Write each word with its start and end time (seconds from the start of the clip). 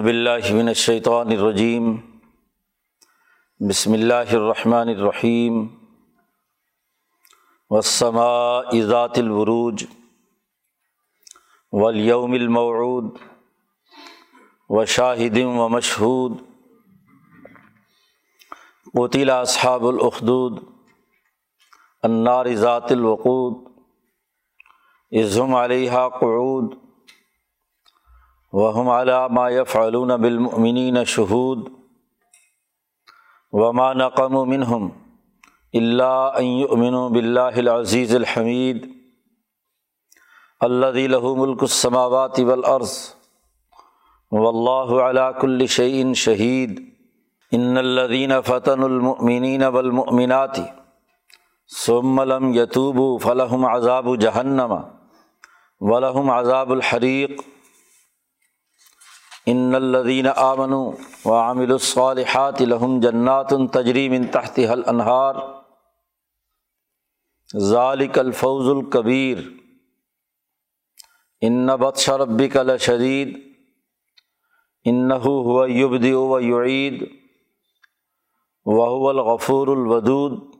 باللہ 0.00 0.52
من 0.52 0.68
الشیطان 0.68 1.26
الرجیم۔ 1.26 1.96
بسم 3.68 3.92
اللہ 3.92 4.30
الرحمن 4.32 4.88
الرحیم۔ 4.88 5.66
والسماء 7.70 8.80
ذات 8.80 9.18
البروج 9.18 9.84
والیوم 11.72 12.32
الموعود۔ 12.32 13.18
و 14.68 14.84
شاہد 14.84 15.38
و 15.44 15.68
مشہود۔ 15.68 16.32
قتل 18.92 19.30
اصحاب 19.30 19.86
الاخدود۔ 19.86 20.62
النار 22.02 22.46
ذات 22.54 22.92
الوقود۔ 22.92 23.72
عظم 25.12 25.54
علیہ 25.54 25.92
قعود۔ 25.92 26.87
وہم 28.52 28.88
علامہ 28.88 29.40
یفعلون 29.52 30.10
بالمؤمنین 30.20 31.04
شہود 31.06 31.66
وما 33.52 33.92
نقم 33.94 34.36
منہم 34.48 34.88
اللہ 35.74 36.38
ان 36.38 36.94
باللہ 37.12 37.58
العزیز 37.58 38.14
الحمید 38.14 38.86
الذي 40.60 41.06
له 41.08 41.34
ملک 41.36 41.62
السماوات 41.62 42.40
والارض 42.42 42.94
واللہ 44.32 45.02
علی 45.02 45.26
کل 45.40 45.66
شعین 45.74 46.14
شہید 46.20 46.80
ان 47.52 47.76
الذین 47.78 48.32
فتنوا 48.44 48.86
المؤمنین 48.86 49.64
والمؤمنات 49.66 50.58
ثم 51.70 52.22
لم 52.24 52.50
يتوبوا 52.54 53.18
فلهم 53.18 53.64
عذاب 53.66 54.10
جہنم 54.20 54.74
ولہم 55.80 56.30
عذاب 56.30 56.72
الحریق 56.72 57.40
ان 59.50 59.74
الدین 59.74 60.26
آمن 60.36 60.72
و 61.24 61.32
عامل 61.32 61.72
الصالحات 61.72 62.60
لہم 62.60 63.00
جنات 63.00 63.52
تجریم 63.72 64.12
ان 64.12 64.26
تحت 64.26 64.58
حل 64.58 64.82
انہار 64.86 65.34
ذالک 67.56 68.18
الفوز 68.18 68.68
القبیر 68.68 69.38
ان 71.40 71.66
بد 71.66 71.96
شربک 71.96 72.56
الشدید 72.56 73.48
انَََََََََََََََََََََََََََََََََََََََََََََََََََََََََََََََََََََََََََََََََََََََََََََََََََََََََََََ 74.84 77.18
وهو 78.64 79.10
الغفور 79.10 79.68
الودود 79.68 80.58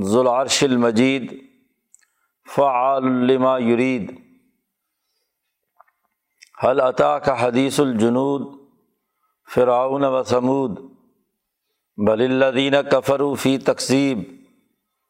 ذو 0.00 0.20
العرش 0.20 0.64
المجید 0.64 1.42
فعال 2.54 3.02
لما 3.02 3.58
یرید 3.58 4.22
حل 6.62 6.80
عطا 6.80 7.18
کا 7.18 7.46
حدیث 7.46 7.80
الجنود، 7.80 8.42
فرعون 9.54 10.04
و 10.04 10.22
سمود 10.22 10.78
بل 11.96 12.42
الدین 12.42 12.74
کفروفی 12.90 13.58
تقسیب 13.58 14.18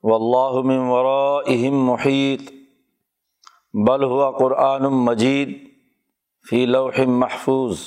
و 0.02 0.14
اللہ 0.14 0.72
ورم 0.90 1.74
محیط 1.86 2.52
بل 3.88 4.04
ہوا 4.04 4.30
قرآن 4.38 4.82
مجید 4.82 5.70
فی 6.50 6.66
لوح 6.66 7.00
محفوظ. 7.06 7.80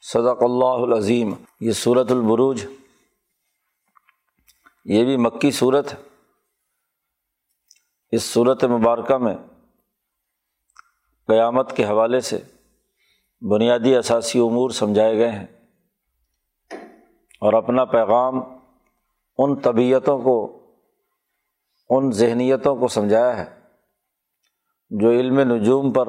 صدق 0.00 0.42
اللہ 0.42 0.82
العظیم 0.82 1.34
یہ 1.60 1.72
صورت 1.72 2.12
البروج 2.12 2.66
یہ 4.84 5.04
بھی 5.04 5.16
مکی 5.16 5.50
صورت 5.50 5.92
ہے۔ 5.92 5.98
اس 8.10 8.22
صورت 8.22 8.64
مبارکہ 8.64 9.16
میں 9.16 9.34
قیامت 11.26 11.76
کے 11.76 11.84
حوالے 11.84 12.20
سے 12.20 12.38
بنیادی 13.40 13.96
اثاثی 13.96 14.38
امور 14.38 14.70
سمجھائے 14.70 15.18
گئے 15.18 15.30
ہیں 15.30 15.46
اور 17.40 17.52
اپنا 17.52 17.84
پیغام 17.84 18.40
ان 19.38 19.56
طبیعتوں 19.56 20.18
کو، 20.18 20.66
ان 21.90 22.10
ذہنیتوں 22.10 22.76
کو 22.76 22.88
سمجھایا 22.88 23.36
ہے 23.36 23.60
جو 24.90 25.10
علم 25.10 25.40
نجوم 25.40 25.92
پر، 25.92 26.08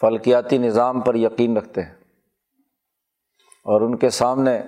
فلکیاتی 0.00 0.58
نظام 0.58 1.00
پر 1.00 1.14
یقین 1.14 1.56
رکھتے 1.56 1.82
ہیں 1.82 1.94
اور 3.64 3.80
ان 3.80 3.96
کے 3.98 4.10
سامنے 4.10 4.62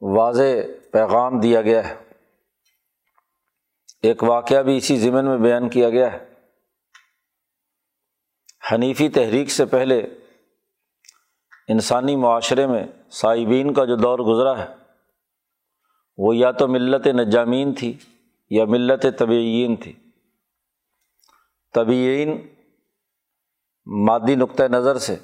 واضح 0.00 0.42
پیغام 0.92 1.40
دیا 1.40 1.62
گیا 1.62 1.88
ہے۔ 1.88 1.94
ایک 4.02 4.22
واقعہ 4.22 4.62
بھی 4.62 4.76
اسی 4.76 4.98
ضمن 4.98 5.24
میں 5.24 5.38
بیان 5.38 5.68
کیا 5.68 5.90
گیا 5.90 6.12
ہے۔ 6.12 6.31
حنیفی 8.72 9.08
تحریک 9.08 9.50
سے 9.50 9.64
پہلے 9.64 9.98
انسانی 11.68 12.16
معاشرے 12.16 12.66
میں 12.66 12.86
صائبین 13.10 13.72
کا 13.72 13.84
جو 13.84 13.96
دور 13.96 14.18
گزرا 14.18 14.58
ہے، 14.58 14.66
وہ 16.16 16.36
یا 16.36 16.50
تو 16.50 16.68
ملت 16.68 17.06
نجامین 17.06 17.74
تھی 17.74 17.98
یا 18.50 18.64
ملت 18.64 19.06
طبعین 19.18 19.76
تھی۔ 19.76 19.92
طبعین 21.74 22.46
مادی 23.86 24.34
نقطۂ 24.34 24.62
نظر 24.62 24.98
سے 24.98 25.16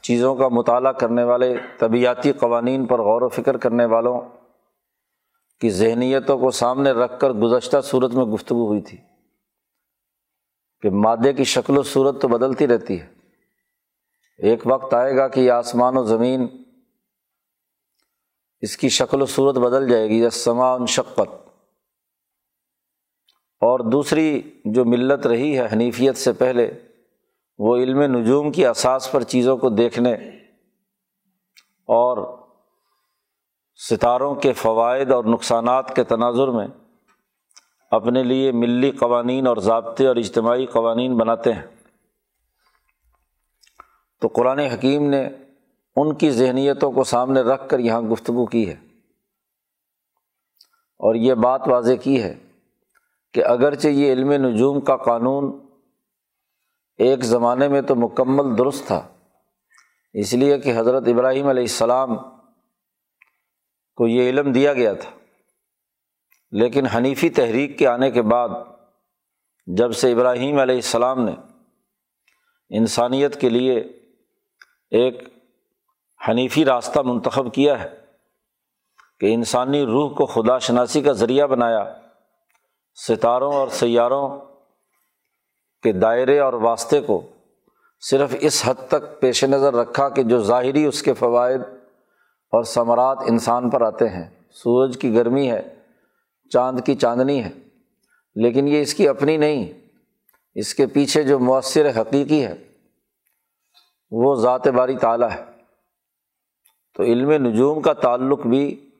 چیزوں 0.00 0.34
کا 0.34 0.48
مطالعہ 0.48 0.92
کرنے 0.92 1.24
والے 1.24 1.56
طبعیاتی 1.78 2.32
قوانین 2.32 2.86
پر 2.86 2.98
غور 2.98 3.22
و 3.22 3.28
فکر 3.28 3.56
کرنے 3.56 3.84
والوں 3.84 4.20
کی 5.60 5.70
ذہنیتوں 5.70 6.38
کو 6.38 6.50
سامنے 6.50 6.90
رکھ 6.90 7.20
کر 7.20 7.30
گزشتہ 7.30 7.76
صورت 7.80 8.14
میں 8.14 8.24
گفتگو 8.24 8.66
ہوئی 8.66 8.80
تھی۔ 8.80 8.98
کہ 10.84 10.90
مادے 10.90 11.32
کی 11.32 11.44
شکل 11.44 11.78
و 11.78 11.82
صورت 11.82 12.22
تو 12.22 12.28
بدلتی 12.28 12.66
رہتی 12.66 13.00
ہے۔ 13.00 13.06
ایک 14.38 14.62
وقت 14.66 14.94
آئے 14.94 15.16
گا 15.16 15.28
کہ 15.28 15.40
یہ 15.40 15.50
آسمان 15.50 15.96
و 15.96 16.02
زمین 16.02 16.46
اس 18.60 18.76
کی 18.76 18.88
شکل 18.88 19.22
و 19.22 19.26
صورت 19.26 19.56
بدل 19.56 19.88
جائے 19.88 20.08
گی۔ 20.08 20.22
یا 20.22 20.30
سمان 20.30 20.86
شقت 20.86 21.20
اور 23.60 23.90
دوسری 23.90 24.42
جو 24.64 24.84
ملت 24.84 25.26
رہی 25.26 25.58
ہے 25.58 25.66
حنیفیت 25.72 26.16
سے 26.16 26.32
پہلے، 26.32 26.70
وہ 27.58 27.76
علم 27.76 28.02
نجوم 28.02 28.52
کی 28.52 28.66
اساس 28.66 29.12
پر 29.12 29.22
چیزوں 29.22 29.56
کو 29.56 29.68
دیکھنے 29.68 30.12
اور 31.86 32.38
ستاروں 33.90 34.34
کے 34.34 34.52
فوائد 34.52 35.10
اور 35.10 35.24
نقصانات 35.24 35.96
کے 35.96 36.04
تناظر 36.04 36.48
میں 36.48 36.68
اپنے 37.94 38.22
لیے 38.22 38.52
ملی 38.52 38.90
قوانین 38.90 39.46
اور 39.46 39.56
ضابطے 39.56 40.06
اور 40.06 40.16
اجتماعی 40.16 40.66
قوانین 40.66 41.16
بناتے 41.16 41.52
ہیں۔ 41.52 41.62
تو 44.20 44.28
قرآن 44.28 44.58
حکیم 44.58 45.10
نے 45.10 45.28
ان 45.96 46.14
کی 46.14 46.30
ذہنیتوں 46.30 46.92
کو 46.92 47.04
سامنے 47.04 47.40
رکھ 47.40 47.68
کر 47.68 47.78
یہاں 47.78 48.02
گفتگو 48.02 48.46
کی 48.46 48.68
ہے۔ 48.68 48.74
اور 50.98 51.14
یہ 51.14 51.34
بات 51.34 51.68
واضح 51.68 51.92
کی 52.02 52.22
ہے 52.22 52.38
کہ 53.32 53.44
اگرچہ 53.44 53.88
یہ 53.88 54.12
علم 54.12 54.32
نجوم 54.32 54.80
کا 54.80 54.96
قانون 54.96 55.66
ایک 56.98 57.24
زمانے 57.24 57.68
میں 57.68 57.82
تو 57.82 57.96
مکمل 57.96 58.58
درست 58.58 58.86
تھا، 58.86 59.08
اس 60.12 60.34
لیے 60.34 60.58
کہ 60.58 60.78
حضرت 60.78 61.08
ابراہیم 61.08 61.46
علیہ 61.46 61.62
السلام 61.62 62.16
کو 63.96 64.08
یہ 64.08 64.28
علم 64.28 64.52
دیا 64.52 64.72
گیا 64.72 64.92
تھا۔ 64.92 65.23
لیکن 66.58 66.86
حنیفی 66.86 67.30
تحریک 67.30 67.78
کے 67.78 67.86
آنے 67.86 68.10
کے 68.10 68.22
بعد 68.22 68.48
جب 69.66 69.92
سے 69.92 70.12
ابراہیم 70.12 70.58
علیہ 70.58 70.74
السلام 70.74 71.24
نے 71.24 71.32
انسانیت 72.68 73.40
کے 73.40 73.48
لیے 73.48 73.78
ایک 74.90 75.28
حنیفی 76.28 76.64
راستہ 76.64 77.00
منتخب 77.00 77.54
کیا 77.54 77.84
ہے 77.84 78.00
کہ 79.20 79.34
انسانی 79.34 79.86
روح 79.86 80.14
کو 80.14 80.26
خدا 80.26 80.58
شناسی 80.58 81.02
کا 81.02 81.12
ذریعہ 81.12 81.46
بنایا، 81.46 81.94
ستاروں 82.94 83.52
اور 83.52 83.68
سیاروں 83.68 84.38
کے 85.82 85.92
دائرے 85.92 86.38
اور 86.38 86.52
واسطے 86.52 87.00
کو 87.00 87.22
صرف 88.00 88.36
اس 88.40 88.62
حد 88.64 88.88
تک 88.88 89.20
پیش 89.20 89.44
نظر 89.44 89.74
رکھا 89.74 90.08
کہ 90.08 90.22
جو 90.22 90.38
ظاہری 90.38 90.84
اس 90.84 91.02
کے 91.02 91.14
فوائد 91.14 91.60
اور 92.52 92.62
ثمرات 92.62 93.18
انسان 93.26 93.70
پر 93.70 93.80
آتے 93.80 94.08
ہیں۔ 94.08 94.30
سورج 94.50 94.98
کی 95.00 95.14
گرمی 95.14 95.50
ہے 95.50 95.73
چاند 96.54 96.80
کی 96.86 96.94
چاندنی 96.94 97.44
ہے، 97.44 97.50
لیکن 98.34 98.68
یہ 98.68 98.80
اس 98.82 98.94
کی 98.94 99.08
اپنی 99.08 99.36
نہیں 99.36 99.72
اس 100.54 100.74
کے 100.74 100.86
پیچھے 100.86 101.22
جو 101.22 101.38
مؤثر 101.38 102.00
حقیقی 102.00 102.44
ہے، 102.46 102.54
وہ 104.10 104.34
ذات 104.34 104.68
باری 104.68 104.96
تعلیٰ 104.96 105.30
ہے۔ 105.30 105.44
تو 106.94 107.02
علم 107.02 107.30
نجوم 107.30 107.82
کا 107.82 107.92
تعلق 107.92 108.46
بھی 108.46 108.90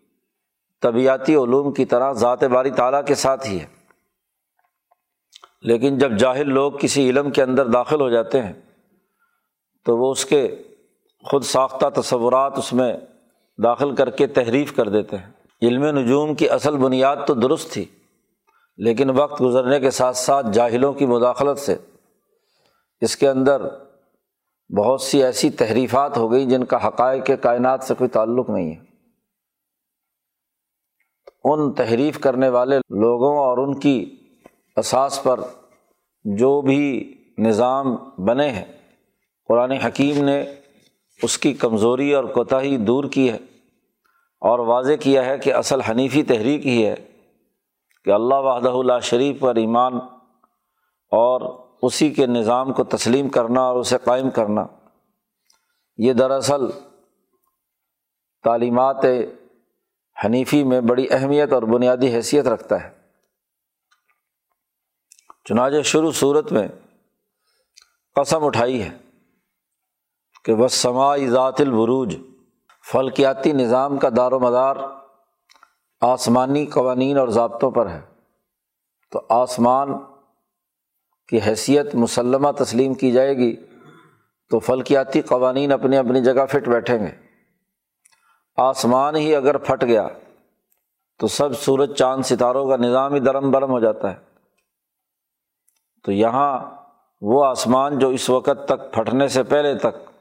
طبیعتی 0.83 1.35
علوم 1.35 1.73
کی 1.73 1.85
طرح 1.85 2.13
ذات 2.13 2.45
باری 2.45 2.71
تعلیٰ 2.71 3.05
کے 3.07 3.15
ساتھ 3.15 3.47
ہی 3.47 3.61
ہے۔ 3.61 3.67
لیکن 5.63 5.99
جب 5.99 6.17
جاہل 6.19 6.49
لوگ 6.49 6.73
کسی 6.73 7.11
علم 7.11 7.31
کے 7.31 7.43
اندر 7.43 7.67
داخل 7.67 8.01
ہو 8.01 8.11
جاتے 8.11 8.43
ہیں، 8.43 8.53
تو 9.85 9.97
وہ 9.97 10.13
اس 10.13 10.25
کے 10.25 10.63
خود 11.31 11.43
ساختہ 11.43 12.01
تصورات 12.01 12.59
اس 12.59 12.73
میں 12.73 12.97
داخل 13.63 13.95
کر 13.95 14.11
کے 14.11 14.27
تحریف 14.27 14.77
کر 14.77 14.89
دیتے 14.89 15.17
ہیں۔ 15.17 15.34
علم 15.63 15.85
نجوم 15.99 16.35
کی 16.35 16.49
اصل 16.51 16.77
بنیاد 16.77 17.17
تو 17.27 17.35
درست 17.35 17.73
تھی، 17.73 17.85
لیکن 18.77 19.11
وقت 19.11 19.43
گزرنے 19.43 19.81
کے 19.81 19.91
ساتھ 19.91 20.17
ساتھ 20.17 20.47
جاہلوں 20.53 20.93
کی 20.93 21.07
مداخلت 21.07 21.59
سے 21.59 21.77
اس 23.01 23.17
کے 23.17 23.29
اندر 23.29 23.63
بہت 24.79 25.01
سی 25.01 25.23
ایسی 25.23 25.51
تحریفات 25.51 26.17
ہو 26.17 26.33
گئی 26.33 26.47
جن 26.47 26.65
کا 26.65 26.89
حقائق 26.89 27.25
کے 27.25 27.37
کائنات 27.37 27.83
سے 27.83 27.95
کوئی 27.95 28.11
تعلق 28.11 28.51
نہیں 28.51 28.71
ہے۔ 28.71 28.85
ان 31.45 31.73
تحریف 31.73 32.19
کرنے 32.19 32.49
والے 32.49 32.77
لوگوں 32.77 33.37
اور 33.37 33.59
ان 33.59 33.79
کی 33.81 34.17
اساس 34.77 35.23
پر 35.23 35.41
جو 36.25 36.61
بھی 36.61 37.15
نظام 37.39 37.97
بنے 38.19 38.51
ہیں، 38.51 38.65
قرآن 39.49 39.71
حکیم 39.71 40.25
نے 40.25 40.45
اس 41.23 41.39
کی 41.39 41.53
کمزوری 41.55 42.15
اور 42.15 42.25
کوتاہی 42.25 42.77
دور 42.77 43.05
کی 43.05 43.31
ہے۔ 43.33 43.39
اور 44.45 44.59
واضح 44.59 44.93
کیا 45.01 45.25
ہے 45.25 45.39
کہ 45.39 45.55
اصل 45.55 45.81
حنیفی 45.81 46.23
تحریک 46.23 46.67
ہی 46.67 46.87
ہے 46.87 46.95
کہ 48.05 48.11
اللہ 48.11 48.35
وحدہ 48.35 48.71
اللہ 48.71 49.01
شریف 49.03 49.41
پر 49.41 49.55
ایمان 49.55 49.95
اور 51.11 51.63
اسی 51.83 52.11
کے 52.11 52.27
نظام 52.27 52.73
کو 52.73 52.85
تسلیم 52.85 53.29
کرنا 53.29 53.61
اور 53.61 53.77
اسے 53.77 53.97
قائم 54.05 54.31
کرنا۔ 54.31 54.67
یہ 55.97 56.13
دراصل 56.13 56.61
تعلیمات 58.43 59.05
حنیفی 60.25 60.65
میں 60.65 60.81
بڑی 60.81 61.07
اہمیت 61.11 61.53
اور 61.53 61.63
بنیادی 61.63 62.15
حیثیت 62.15 62.47
رکھتا 62.47 62.85
ہے۔ 62.85 62.95
چنانچہ 65.45 65.83
شروع 65.83 66.13
صورت 66.13 66.53
میں 66.53 66.69
قسم 68.15 68.45
اٹھائی 68.45 68.83
ہے 68.83 68.91
کہ 70.45 70.53
وہ 70.53 70.69
سما 70.69 71.17
ذات 71.17 71.61
البروج 71.61 72.17
فلکیاتی 72.93 73.53
نظام 73.53 73.99
کا 73.99 74.09
دار 74.17 74.33
و 74.33 74.41
مدار 74.41 74.77
آسمانی 76.01 76.67
قوانین 76.67 77.19
اور 77.19 77.29
ضابطوں 77.29 77.71
پر 77.71 77.91
ہے۔ 77.91 78.01
تو 79.11 79.23
آسمان 79.29 79.99
کی 81.29 81.39
حیثیت 81.47 81.95
مسلمہ 81.95 82.49
تسلیم 82.51 82.95
کی 82.95 83.13
جائے 83.13 83.37
گی 83.37 83.57
تو 84.51 84.59
فلکیاتی 84.59 85.23
قوانین 85.23 85.73
اپنی 85.73 85.97
اپنی 85.97 86.25
جگہ 86.25 86.47
فٹ 86.47 86.69
بیٹھیں 86.69 86.99
گے۔ 86.99 87.11
آسمان 88.57 89.17
ہی 89.17 89.35
اگر 89.35 89.59
پھٹ 89.59 89.85
گیا 89.85 90.09
تو 91.19 91.27
سب 91.27 91.59
سورج 91.59 91.95
چاند 91.95 92.23
ستاروں 92.23 92.69
کا 92.69 92.77
نظام 92.77 93.15
ہی 93.15 93.21
درم 93.21 93.51
برم 93.51 93.71
ہو 93.71 93.81
جاتا 93.81 94.11
ہے۔ 94.11 94.17
تو 96.05 96.13
یہاں 96.13 96.59
وہ 97.21 97.45
آسمان 97.45 97.99
جو 97.99 98.09
اس 98.09 98.31
وقت 98.31 98.69
تک 98.69 98.93
پھٹنے 98.93 99.29
سے 99.29 99.43
پہلے 99.43 99.75
تک 99.75 100.14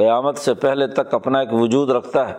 قیامت 0.00 0.38
سے 0.38 0.54
پہلے 0.54 0.86
تک 0.86 1.14
اپنا 1.14 1.40
ایک 1.40 1.48
وجود 1.52 1.90
رکھتا 1.90 2.28
ہے، 2.28 2.36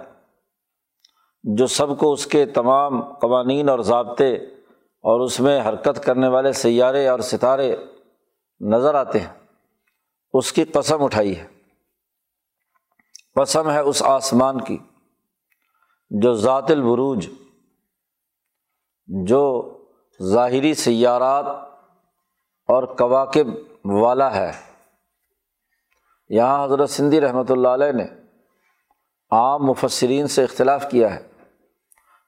جو 1.44 1.68
سب 1.68 2.00
کو 2.00 2.14
اس 2.14 2.26
کے 2.26 2.46
تمام 2.46 3.14
قوانین 3.14 3.70
اور 3.70 3.80
ضابطے 3.80 4.34
اور 5.04 5.20
اس 5.20 5.40
میں 5.40 5.62
حرکت 5.70 6.06
کرنے 6.06 6.28
والے 6.28 6.52
سیارے 6.52 7.08
اور 7.08 7.20
ستارے 7.20 7.76
نظر 8.60 8.96
آتے 8.96 9.20
ہیں۔ 9.20 9.48
اس 10.34 10.54
کی 10.54 10.64
قسم 10.64 11.04
اٹھائی 11.04 11.40
ہے۔ 11.40 11.48
قسم 13.36 13.72
ہے 13.72 13.80
اس 13.80 14.04
آسمان 14.04 14.62
کی، 14.62 14.78
جو 16.10 16.34
ذات 16.34 16.72
البروج، 16.72 17.30
جو 19.06 19.74
ظاہری 20.24 20.74
سیارات 20.74 21.46
اور 22.68 22.84
کواقب 22.84 23.48
والا 23.86 24.36
ہے۔ 24.36 24.71
یہاں 26.32 26.66
حضرت 26.66 26.90
سندھی 26.90 27.22
رحمۃ 27.22 27.50
اللہ 27.50 27.68
علیہ 27.68 27.92
نے 27.92 28.06
عام 29.32 29.66
مفسرین 29.66 30.28
سے 30.28 30.44
اختلاف 30.44 30.92
کیا 30.92 31.16
ہے۔ 31.16 31.20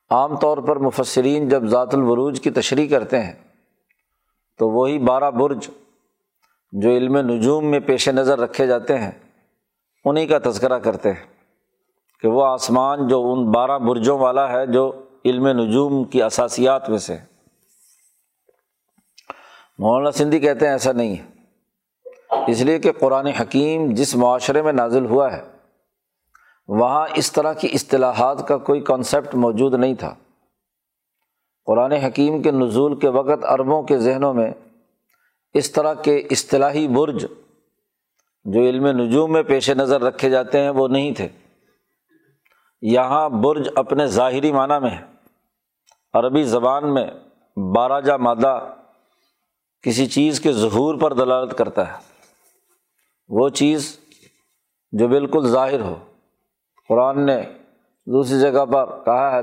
عام 0.09 0.38
طور 0.38 0.57
پر 0.57 0.75
مفسرین 0.75 1.50
جب 1.50 1.65
ذات 1.65 1.95
البروج 1.95 2.41
کی 2.41 2.50
تشریح 2.50 2.89
کرتے 2.89 3.23
ہیں، 3.23 3.33
تو 4.57 4.69
وہی 4.69 5.00
بارہ 5.00 5.31
برج 5.31 5.67
جو 6.71 6.89
علم 6.89 7.17
نجوم 7.17 7.71
میں 7.71 7.79
پیش 7.79 8.09
نظر 8.09 8.39
رکھے 8.39 8.67
جاتے 8.67 8.97
ہیں 8.97 9.11
انہیں 10.06 10.27
کا 10.27 10.39
تذکرہ 10.49 10.79
کرتے 10.79 11.13
ہیں 11.13 11.25
کہ 12.19 12.27
وہ 12.27 12.45
آسمان 12.45 13.07
جو 13.07 13.33
ان 13.33 13.51
بارہ 13.51 13.77
برجوں 13.77 14.19
والا 14.19 14.51
ہے 14.51 14.67
جو 14.67 15.06
علم 15.25 15.47
نجوم 15.47 16.03
کی 16.03 16.23
اثاسیات 16.23 16.89
میں 16.89 16.97
سے۔ 16.97 17.17
مولانا 19.79 20.11
سندھی 20.11 20.39
کہتے 20.39 20.65
ہیں 20.65 20.73
ایسا 20.73 20.91
نہیں 20.91 21.15
ہے۔ 21.15 21.43
اس 22.48 22.62
لیے 22.62 22.80
کہ 22.80 22.92
قرآن 22.92 23.28
حکیم 23.28 23.94
جس 23.94 24.16
معاشرے 24.16 24.62
میں 24.62 24.74
نازل 24.74 25.06
ہوا 25.06 25.34
ہے، 25.34 25.42
وہاں 26.68 27.07
اس 27.16 27.31
طرح 27.31 27.54
کی 27.54 27.68
اصطلاحات 27.74 28.48
کا 28.48 28.57
کوئی 28.57 28.81
کانسیپٹ 28.81 29.36
موجود 29.36 29.74
نہیں 29.74 29.94
تھا۔ 29.94 30.16
قرآن 31.66 31.92
حکیم 31.92 32.42
کے 32.42 32.51
نزول 32.51 33.00
کے 33.00 33.10
وقت 33.10 33.45
عربوں 33.45 33.84
کے 33.84 33.98
ذہنوں 33.98 34.34
میں 34.34 34.51
اس 35.54 35.72
طرح 35.72 35.94
کے 35.94 36.18
اصطلاحی 36.18 36.88
برج 36.88 37.25
جو 38.45 38.60
علم 38.60 38.88
نجوم 38.88 39.31
میں 39.31 39.44
پیش 39.44 39.69
نظر 39.69 40.01
رکھے 40.01 40.30
جاتے 40.30 40.60
ہیں، 40.60 40.69
وہ 40.69 40.88
نہیں 40.88 41.12
تھے۔ 41.12 41.28
یہاں 42.81 43.30
برج 43.30 43.69
اپنے 43.75 44.06
ظاہری 44.06 44.51
معنیٰ 44.51 44.81
میں 44.81 44.90
ہے۔ 44.90 45.01
عربی 46.13 46.44
زبان 46.44 46.94
میں 46.94 47.07
بارہ 47.75 48.01
جا 48.01 48.18
مادہ 48.18 48.60
کسی 49.81 50.07
چیز 50.07 50.40
کے 50.40 50.51
ظہور 50.51 50.95
پر 50.95 51.13
دلالت 51.13 51.57
کرتا 51.57 51.94
ہے۔ 51.94 52.12
وہ 53.35 53.50
چیز 53.50 53.97
جو 54.91 55.07
بالکل 55.07 55.47
ظاہر 55.47 55.80
ہو۔ 55.80 55.95
قرآن 56.89 57.25
نے 57.25 57.41
دوسری 58.06 58.39
جگہ 58.39 58.65
پر 58.65 58.85
کہا 59.06 59.31
ہے 59.31 59.41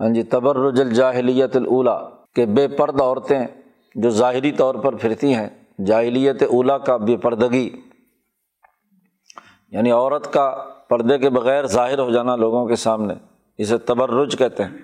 ہاں 0.00 0.14
جی 0.14 0.22
تبرج 0.22 0.80
الجاہلیت 0.80 1.56
الاولا 1.56 2.00
کہ 2.34 2.46
بے 2.46 2.68
پرد 2.68 3.00
عورتیں 3.00 3.46
جو 3.94 4.10
ظاہری 4.10 4.52
طور 4.52 4.74
پر 4.74 4.96
پھرتی 4.96 5.34
ہیں، 5.34 5.48
جاہلیت 5.86 6.42
اولا 6.42 6.78
کا 6.78 6.96
بے 6.96 7.16
پردگی 7.16 7.80
یعنی 9.70 9.90
عورت 9.90 10.32
کا 10.32 10.64
پردے 10.88 11.18
کے 11.18 11.30
بغیر 11.30 11.66
ظاہر 11.66 11.98
ہو 11.98 12.10
جانا 12.10 12.36
لوگوں 12.36 12.66
کے 12.66 12.76
سامنے، 12.76 13.14
اسے 13.58 13.78
تبرج 13.78 14.38
کہتے 14.38 14.64
ہیں۔ 14.64 14.78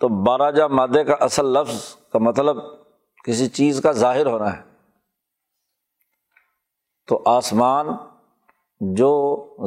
تو 0.00 0.08
بارہ 0.08 0.50
جا 0.50 0.66
مادے 0.66 1.04
کا 1.04 1.14
اصل 1.20 1.46
لفظ 1.46 1.96
کا 2.12 2.18
مطلب 2.18 2.56
کسی 3.24 3.48
چیز 3.48 3.80
کا 3.80 3.92
ظاہر 3.92 4.26
ہونا 4.26 4.56
ہے۔ 4.56 4.69
تو 7.10 7.20
آسمان 7.26 7.86
جو 8.80 9.12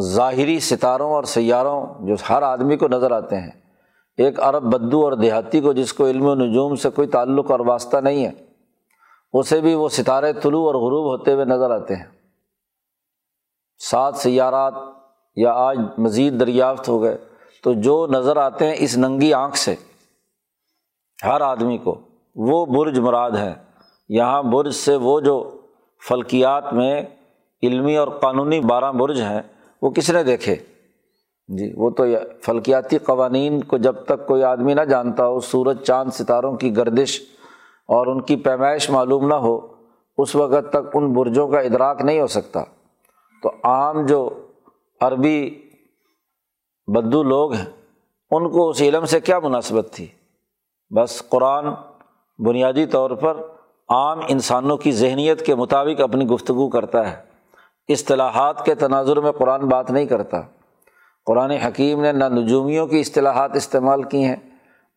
ظاہری 0.02 0.60
ستاروں 0.60 1.10
اور 1.14 1.24
سیاروں 1.24 2.08
جو 2.08 2.16
ہر 2.30 2.42
آدمی 2.42 2.78
کو 2.78 2.88
نظر 2.88 3.12
آتے 3.12 3.40
ہیں، 3.40 3.52
ایک 4.18 4.40
عرب 4.40 4.64
بدو 4.64 5.04
اور 5.04 5.14
دیہاتی 5.14 5.62
کو 5.62 5.74
جس 5.74 5.94
کو 5.94 6.06
علم 6.08 6.26
و 6.26 6.34
نجوم 6.36 6.76
سے 6.76 6.90
کوئی 6.90 7.08
تعلق 7.08 7.52
اور 7.52 7.60
واسطہ 7.60 7.98
نہیں 7.98 8.26
ہے، 8.26 8.32
اسے 9.34 9.60
بھی 9.62 9.74
وہ 9.76 9.90
ستارے 9.90 10.32
طلوع 10.34 10.66
اور 10.66 10.76
غروب 10.76 11.06
ہوتے 11.06 11.34
ہوئے 11.34 11.46
نظر 11.46 11.72
آتے 11.72 11.96
ہیں۔ 11.96 12.06
سات 13.82 14.16
سیارات 14.16 14.74
یا 15.38 15.52
آج 15.54 15.78
مزید 15.98 16.40
دریافت 16.40 16.88
ہو 16.90 17.02
گئے، 17.02 17.18
تو 17.64 17.74
جو 17.74 17.96
نظر 18.08 18.38
آتے 18.38 18.68
ہیں 18.68 18.76
اس 18.78 18.98
ننگی 18.98 19.34
آنکھ 19.34 19.58
سے، 19.58 19.76
ہر 21.20 21.42
آدمی 21.42 21.78
کو، 21.78 21.96
وہ 22.36 22.66
برج 22.66 23.00
مراد 23.00 23.32
ہے 23.32 23.54
یہاں 24.10 24.44
برج 24.44 24.74
سے 24.76 24.96
وہ 24.96 25.20
جو 25.20 25.36
فلکیات 26.02 26.74
میں 26.74 27.02
علمی 27.64 27.98
اور 27.98 28.08
قانونی 28.08 28.60
بارہ 28.60 28.92
برج 28.92 29.22
ہیں، 29.22 29.42
وہ 29.82 29.90
کس 29.90 30.10
نے 30.10 30.24
دیکھے؟ 30.24 30.56
جی 31.48 31.74
وہ 31.78 31.90
تو 31.90 32.04
فلکیاتی 32.42 32.98
قوانین 32.98 33.64
کو 33.64 33.78
جب 33.78 33.96
تک 34.06 34.28
کوئی 34.28 34.44
آدمی 34.44 34.74
نہ 34.74 34.82
جانتا 34.82 35.28
ہو، 35.28 35.40
سورج، 35.40 35.82
چاند، 35.82 36.10
ستاروں 36.12 36.56
کی 36.56 36.78
گردش 36.78 37.22
اور 37.88 38.08
ان 38.08 38.22
کی 38.22 38.36
پیمائش 38.36 38.90
معلوم 38.90 39.28
نہ 39.28 39.34
ہو، 39.34 39.60
اس 40.18 40.36
وقت 40.36 40.70
تک 40.70 40.90
ان 40.94 41.14
برجوں 41.14 41.48
کا 41.48 41.60
ادراک 41.60 42.02
نہیں 42.02 42.22
ہو 42.22 42.28
سکتا۔ 42.28 42.64
تو 43.44 43.52
عام 43.64 44.06
جو 44.06 44.30
عربی 45.02 45.62
بدو 46.88 47.24
لوگ 47.24 47.54
ہیں، 47.54 47.66
ان 48.32 48.50
کو 48.50 48.70
اس 48.70 48.82
علم 48.82 49.06
سے 49.06 49.20
کیا 49.20 49.40
مناسبت 49.40 49.88
تھی؟ 49.92 50.08
بس 50.96 51.30
قرآن 51.30 51.66
بنیادی 52.40 52.86
طور 52.86 53.12
پر 53.12 53.38
عام 53.90 54.20
انسانوں 54.28 54.78
کی 54.78 54.92
ذہنیت 54.92 55.46
کے 55.46 55.56
مطابق 55.56 56.02
اپنی 56.02 56.28
گفتگو 56.28 56.70
کرتا 56.70 57.12
ہے۔ 57.12 57.33
اصطلاحات 57.88 58.66
کے 58.66 58.76
تناظر 58.76 59.18
میں 59.18 59.32
قرآن 59.32 59.62
بات 59.62 59.92
نہیں 59.92 60.06
کرتا۔ 60.06 60.42
قرآن 61.26 61.52
حکیم 61.52 62.02
نے 62.02 62.12
نہ 62.12 62.24
نجومیوں 62.26 62.88
کی 62.88 63.00
اصطلاحات 63.00 63.56
استعمال 63.56 64.04
کی 64.04 64.24
ہیں 64.24 64.36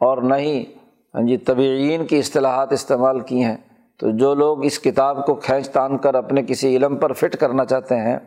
اور 0.00 0.18
نہ 0.18 0.34
ہی 0.34 0.64
ہاں 1.14 1.26
جی 1.26 1.36
طبعین 1.36 2.06
کی 2.06 2.18
اصطلاحات 2.18 2.72
استعمال 2.72 3.20
کی 3.20 3.44
ہیں۔ 3.44 3.56
تو 3.98 4.10
جو 4.10 4.34
لوگ 4.34 4.64
اس 4.64 4.78
کتاب 4.78 5.26
کو 5.26 5.34
کھینچ 5.34 5.70
تان 5.70 5.98
کر 5.98 6.14
اپنے 6.14 6.42
کسی 6.42 6.76
علم 6.76 6.96
پر 6.96 7.12
فٹ 7.12 7.36
کرنا 7.36 7.64
چاہتے 7.64 7.96
ہیں، 7.96 8.18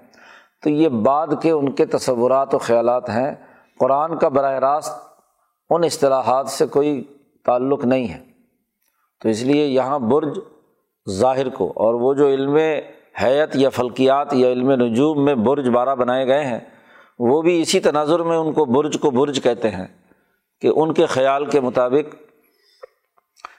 تو 0.63 0.69
یہ 0.69 0.89
بعد 0.89 1.27
کے 1.41 1.51
ان 1.51 1.71
کے 1.71 1.85
تصورات 1.85 2.55
و 2.55 2.57
خیالات 2.57 3.09
ہیں۔ 3.09 3.35
قرآن 3.79 4.17
کا 4.17 4.27
براہ 4.27 4.53
راست 4.53 4.91
ان 5.69 5.83
اصطلاحات 5.83 6.47
سے 6.47 6.65
کوئی 6.65 7.03
تعلق 7.45 7.85
نہیں 7.85 8.07
ہے۔ 8.07 8.23
تو 9.21 9.29
اس 9.29 9.43
لیے 9.43 9.65
یہاں 9.65 9.99
برج 9.99 10.39
ظاہر 11.09 11.49
کو 11.49 11.73
اور 11.75 11.93
وہ 11.93 12.13
جو 12.13 12.27
علم 12.27 12.57
حیت 13.23 13.55
یا 13.55 13.69
فلکیات 13.69 14.33
یا 14.33 14.51
علم 14.51 14.71
نجوم 14.71 15.25
میں 15.25 15.35
برج 15.35 15.69
بارہ 15.69 15.95
بنائے 15.95 16.27
گئے 16.27 16.45
ہیں۔ 16.45 16.59
وہ 17.19 17.41
بھی 17.41 17.61
اسی 17.61 17.79
تناظر 17.79 18.19
میں 18.19 18.37
ان 18.37 18.53
کو 18.53 18.65
برج 18.65 18.97
کو 18.99 19.11
برج 19.11 19.43
کہتے 19.43 19.69
ہیں 19.69 19.87
کہ 20.61 20.71
ان 20.75 20.93
کے 20.93 21.05
خیال 21.05 21.45
کے 21.45 21.59
مطابق 21.59 22.15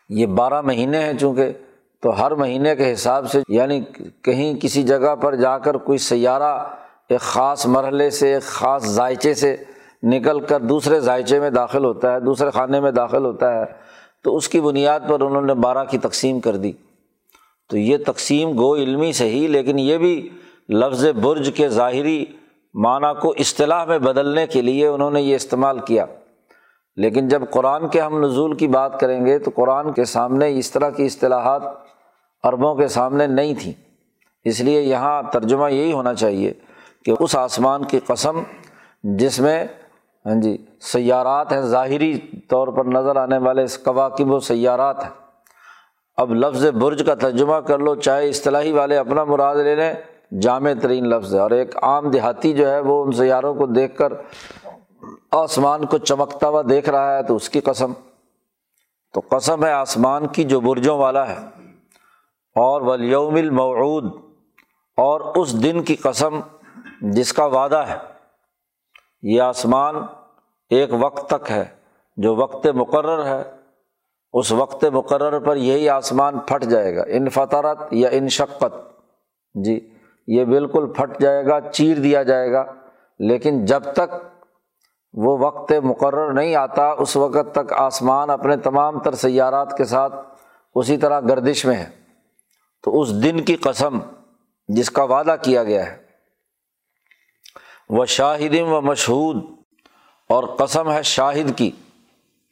یہ 0.08 0.26
بارہ 0.26 0.60
مہینے 0.60 0.98
ہیں 0.98 1.12
چونکہ 1.12 1.52
تو 2.02 2.26
ہر 2.26 2.30
مہینے 2.30 2.76
کے 2.76 2.92
حساب 2.92 3.30
سے 3.30 3.42
یعنی 3.48 3.80
کہیں 4.22 4.60
کسی 4.60 4.82
جگہ 4.82 5.14
پر 5.14 5.34
جا 5.34 5.58
کر 5.58 5.74
کوئی 5.74 5.98
سیارہ 5.98 6.64
ایک 7.08 7.20
خاص 7.20 7.66
مرحلے 7.66 8.10
سے، 8.10 8.34
ایک 8.34 8.42
خاص 8.42 8.84
ذائچے 8.84 9.34
سے 9.34 9.56
نکل 10.02 10.40
کر 10.40 10.60
دوسرے 10.60 11.00
ذائچے 11.00 11.40
میں 11.40 11.50
داخل 11.50 11.84
ہوتا 11.84 12.12
ہے، 12.12 12.20
دوسرے 12.20 12.50
خانے 12.50 12.80
میں 12.80 12.90
داخل 12.90 13.24
ہوتا 13.24 13.54
ہے 13.54 13.64
تو 14.24 14.36
اس 14.36 14.48
کی 14.48 14.60
بنیاد 14.60 15.00
پر 15.08 15.20
انہوں 15.20 15.42
نے 15.42 15.54
بارہ 15.54 15.84
کی 15.84 15.98
تقسیم 15.98 16.40
کر 16.40 16.56
دی۔ 16.56 16.72
تو 17.70 17.78
یہ 17.78 17.96
تقسیم 18.06 18.58
گو 18.58 18.76
علمی 18.76 19.12
صحیح 19.12 19.48
لیکن 19.48 19.78
یہ 19.78 19.98
بھی 19.98 20.28
لفظ 20.68 21.06
برج 21.06 21.50
کے 21.54 21.68
ظاہری 21.68 22.24
معنیٰ 22.74 23.20
کو 23.20 23.34
اصطلاح 23.38 23.84
میں 23.84 23.98
بدلنے 23.98 24.46
کے 24.46 24.62
لیے 24.62 24.86
انہوں 24.86 25.10
نے 25.10 25.22
یہ 25.22 25.36
استعمال 25.36 25.78
کیا۔ 25.78 26.06
لیکن 26.96 27.28
جب 27.28 27.42
قرآن 27.50 27.88
کے 27.88 28.00
ہم 28.00 28.24
نزول 28.24 28.56
کی 28.56 28.66
بات 28.66 29.00
کریں 29.00 29.26
گے 29.26 29.38
تو 29.38 29.50
قرآن 29.54 29.92
کے 29.92 30.04
سامنے 30.04 30.58
اس 30.58 30.70
طرح 30.70 30.90
کی 30.90 31.04
اصطلاحات 31.04 31.62
عربوں 32.42 32.74
کے 32.74 32.88
سامنے 32.88 33.26
نہیں 33.26 33.54
تھیں۔ 33.54 33.72
اس 34.44 34.60
لیے 34.60 34.82
یہاں 34.82 35.22
ترجمہ 35.22 35.72
یہی 35.72 35.92
ہونا 35.92 36.14
چاہیے 36.14 36.52
کہ 37.04 37.12
اس 37.20 37.36
آسمان 37.36 37.84
کی 37.84 38.00
قسم 38.06 38.40
جس 39.02 39.40
میں 39.40 39.66
ہاں 40.26 40.40
جی 40.40 40.56
سیارات 40.80 41.52
ہیں، 41.52 41.60
ظاہری 41.60 42.18
طور 42.48 42.68
پر 42.68 42.84
نظر 42.84 43.16
آنے 43.16 43.38
والے 43.38 43.62
اس 43.62 43.78
و 44.20 44.38
سیارات 44.38 45.04
ہیں۔ 45.04 45.19
اب 46.20 46.34
لفظ 46.34 46.66
برج 46.66 47.02
کا 47.06 47.14
ترجمہ 47.14 47.54
کر 47.54 47.78
لو، 47.78 47.94
چاہے 47.94 48.28
اصطلاحی 48.28 48.72
والے 48.72 48.96
اپنا 48.96 49.24
مراد 49.24 49.56
لے 49.56 49.74
لیں، 49.74 49.94
جامع 50.40 50.70
ترین 50.82 51.08
لفظ 51.08 51.34
ہے۔ 51.34 51.40
اور 51.40 51.50
ایک 51.50 51.76
عام 51.82 52.10
دیہاتی 52.10 52.52
جو 52.52 52.70
ہے، 52.70 52.80
وہ 52.80 53.04
ان 53.04 53.12
سیاروں 53.12 53.54
کو 53.54 53.66
دیکھ 53.66 53.96
کر 53.96 54.12
آسمان 55.30 55.84
کو 55.84 55.98
چمکتا 55.98 56.48
ہوا 56.48 56.62
دیکھ 56.68 56.90
رہا 56.90 57.16
ہے، 57.16 57.22
تو 57.22 57.36
اس 57.36 57.50
کی 57.50 57.60
قسم۔ 57.60 57.92
تو 59.14 59.20
قسم 59.28 59.64
ہے 59.64 59.72
آسمان 59.72 60.26
کی 60.26 60.44
جو 60.44 60.60
برجوں 60.60 60.98
والا 60.98 61.28
ہے۔ 61.28 61.46
اور 62.54 62.82
ولیوم 62.82 63.34
المعود 63.34 64.04
اور 64.96 65.20
اس 65.20 65.62
دن 65.62 65.82
کی 65.82 65.96
قسم 65.96 66.40
جس 67.00 67.32
کا 67.32 67.44
وعدہ 67.44 67.84
ہے۔ 67.88 67.96
یہ 69.22 69.42
آسمان 69.42 69.96
ایک 70.70 70.90
وقت 70.92 71.30
تک 71.30 71.50
ہے، 71.50 71.64
جو 72.16 72.36
وقت 72.36 72.66
مقرر 72.66 73.24
ہے۔ 73.24 73.59
اس 74.32 74.52
وقت 74.52 74.84
مقرر 74.84 75.38
پر 75.38 75.56
یہی 75.56 75.88
آسمان 75.88 76.38
پھٹ 76.38 76.64
جائے 76.64 76.96
گا۔ 76.96 77.02
ان 77.06 77.28
فطرت 77.28 77.78
یا 77.90 78.08
ان 78.08 78.28
شقت۔ 78.28 78.74
جی 79.54 79.94
یہ 80.26 80.44
بالکل 80.44 80.92
پھٹ 80.92 81.20
جائے 81.20 81.46
گا، 81.46 81.60
چیر 81.72 81.96
دیا 81.96 82.22
جائے 82.22 82.52
گا۔ 82.52 82.74
لیکن 83.18 83.64
جب 83.64 83.82
تک 83.92 84.14
وہ 85.12 85.38
وقت 85.38 85.72
مقرر 85.72 86.32
نہیں 86.32 86.54
آتا، 86.54 86.90
اس 86.90 87.16
وقت 87.16 87.54
تک 87.54 87.72
آسمان 87.72 88.30
اپنے 88.30 88.56
تمام 88.56 88.98
تر 88.98 89.14
سیارات 89.14 89.76
کے 89.76 89.84
ساتھ 89.84 90.14
اسی 90.74 90.96
طرح 90.96 91.20
گردش 91.20 91.64
میں 91.64 91.76
ہے۔ 91.76 91.88
تو 92.82 93.00
اس 93.00 93.22
دن 93.22 93.40
کی 93.40 93.56
قسم 93.56 93.98
جس 94.68 94.90
کا 94.90 95.02
وعدہ 95.02 95.36
کیا 95.42 95.64
گیا 95.64 95.92
ہے، 95.92 95.96
وہ 97.88 98.04
شاہدم 98.04 98.72
و 98.72 98.80
مشہود 98.80 99.36
اور 100.28 100.44
قسم 100.44 100.92
ہے 100.92 101.02
شاہد 101.02 101.58
کی 101.58 101.70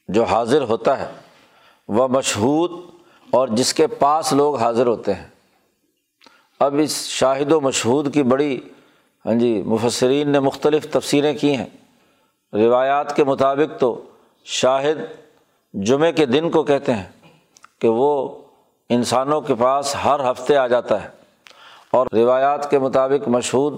جو 0.08 0.24
حاضر 0.24 0.62
ہوتا 0.62 0.98
ہے۔ 0.98 1.27
وہ 1.88 2.08
مشہود 2.08 2.70
اور 3.30 3.48
جس 3.48 3.74
کے 3.74 3.86
پاس 3.86 4.32
لوگ 4.32 4.56
حاضر 4.56 4.86
ہوتے 4.86 5.14
ہیں۔ 5.14 5.26
اب 6.60 6.74
اس 6.82 7.06
شاہد 7.06 7.52
و 7.52 7.60
مشہود 7.60 8.14
کی 8.14 8.22
بڑی 8.22 8.60
ہاں 9.26 9.34
جی 9.34 9.62
مفسرین 9.66 10.28
نے 10.28 10.40
مختلف 10.40 10.90
تفسیریں 10.90 11.38
کی 11.38 11.56
ہیں۔ 11.56 11.66
روایات 12.52 13.16
کے 13.16 13.24
مطابق 13.24 13.80
تو 13.80 14.02
شاہد 14.44 14.98
جمعے 15.72 16.12
کے 16.12 16.26
دن 16.26 16.50
کو 16.50 16.62
کہتے 16.62 16.94
ہیں 16.94 17.04
کہ 17.78 17.88
وہ 17.88 18.38
انسانوں 18.88 19.40
کے 19.40 19.54
پاس 19.54 19.96
ہر 20.04 20.30
ہفتے 20.30 20.56
آ 20.56 20.66
جاتا 20.66 21.04
ہے۔ 21.04 21.08
اور 21.90 22.06
روایات 22.12 22.70
کے 22.70 22.78
مطابق 22.78 23.28
مشہور 23.28 23.72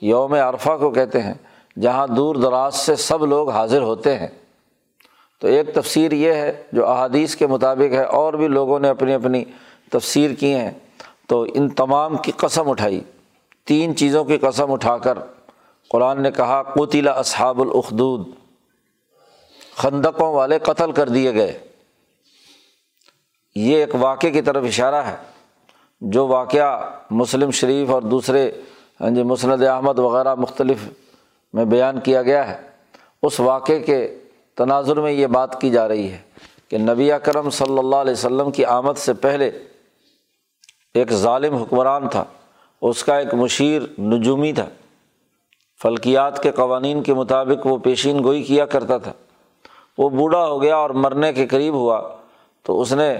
یوم 0.00 0.32
عرفہ 0.32 0.76
کو 0.80 0.90
کہتے 0.90 1.22
ہیں، 1.22 1.34
جہاں 1.80 2.06
دور 2.06 2.34
دراز 2.34 2.74
سے 2.74 2.96
سب 2.96 3.26
لوگ 3.26 3.50
حاضر 3.50 3.82
ہوتے 3.82 4.18
ہیں۔ 4.18 4.28
تو 5.40 5.48
ایک 5.48 5.74
تفسیر 5.74 6.12
یہ 6.12 6.32
ہے 6.32 6.62
جو 6.72 6.86
احادیث 6.86 7.34
کے 7.36 7.46
مطابق 7.46 7.92
ہے، 7.92 8.02
اور 8.02 8.34
بھی 8.34 8.48
لوگوں 8.48 8.78
نے 8.80 8.88
اپنی 8.88 9.12
اپنی 9.12 9.44
تفسیر 9.92 10.30
کی 10.30 10.54
ہیں۔ 10.54 10.70
تو 11.28 11.46
ان 11.54 11.68
تمام 11.68 12.16
کی 12.16 12.32
قسم 12.36 12.70
اٹھائی۔ 12.70 13.00
تین 13.66 13.96
چیزوں 13.96 14.24
کی 14.24 14.38
قسم 14.38 14.72
اٹھا 14.72 14.98
کر 14.98 15.18
قرآن 15.90 16.22
نے 16.22 16.30
کہا 16.30 16.62
قطلا 16.62 17.10
اصحاب 17.10 17.60
الخدود 17.60 18.26
خندقوں 19.76 20.34
والے 20.34 20.58
قتل 20.58 20.92
کر 20.92 21.08
دیے 21.08 21.34
گئے۔ 21.34 21.58
یہ 23.54 23.76
ایک 23.76 23.94
واقعے 23.94 24.30
کی 24.30 24.42
طرف 24.42 24.64
اشارہ 24.64 25.02
ہے۔ 25.02 25.16
جو 26.00 26.26
واقعہ 26.26 26.90
مسلم 27.10 27.50
شریف 27.50 27.90
اور 27.90 28.02
دوسرے 28.02 28.50
ہاں 29.00 29.10
جی 29.10 29.22
مسند 29.22 29.62
احمد 29.62 29.98
وغیرہ 29.98 30.34
مختلف 30.34 30.88
میں 31.52 31.64
بیان 31.64 32.00
کیا 32.00 32.22
گیا 32.22 32.48
ہے، 32.50 32.56
اس 33.22 33.40
واقعے 33.40 33.80
کے 33.80 34.18
تناظر 34.56 35.00
میں 35.00 35.12
یہ 35.12 35.26
بات 35.26 35.60
کی 35.60 35.70
جا 35.70 35.88
رہی 35.88 36.12
ہے 36.12 36.18
کہ 36.68 36.78
نبی 36.78 37.12
اکرم 37.12 37.50
صلی 37.50 37.78
اللہ 37.78 37.96
علیہ 37.96 38.12
وسلم 38.12 38.50
کی 38.50 38.64
آمد 38.64 38.98
سے 38.98 39.12
پہلے 39.12 39.50
ایک 40.94 41.12
ظالم 41.12 41.54
حکمران 41.54 42.08
تھا، 42.08 42.24
اس 42.82 43.04
کا 43.04 43.18
ایک 43.18 43.34
مشیر 43.34 43.82
نجومی 44.00 44.52
تھا۔ 44.52 44.66
فلکیات 45.82 46.42
کے 46.42 46.50
قوانین 46.50 47.02
کے 47.02 47.14
مطابق 47.14 47.66
وہ 47.66 47.78
پیشین 47.78 48.24
گوئی 48.24 48.42
کیا 48.42 48.66
کرتا 48.66 48.98
تھا۔ 48.98 49.12
وہ 49.98 50.08
بوڑھا 50.08 50.46
ہو 50.46 50.62
گیا 50.62 50.76
اور 50.76 50.90
مرنے 50.90 51.32
کے 51.32 51.46
قریب 51.46 51.74
ہوا۔ 51.74 52.16
تو 52.62 52.80
اس 52.80 52.92
نے 52.92 53.18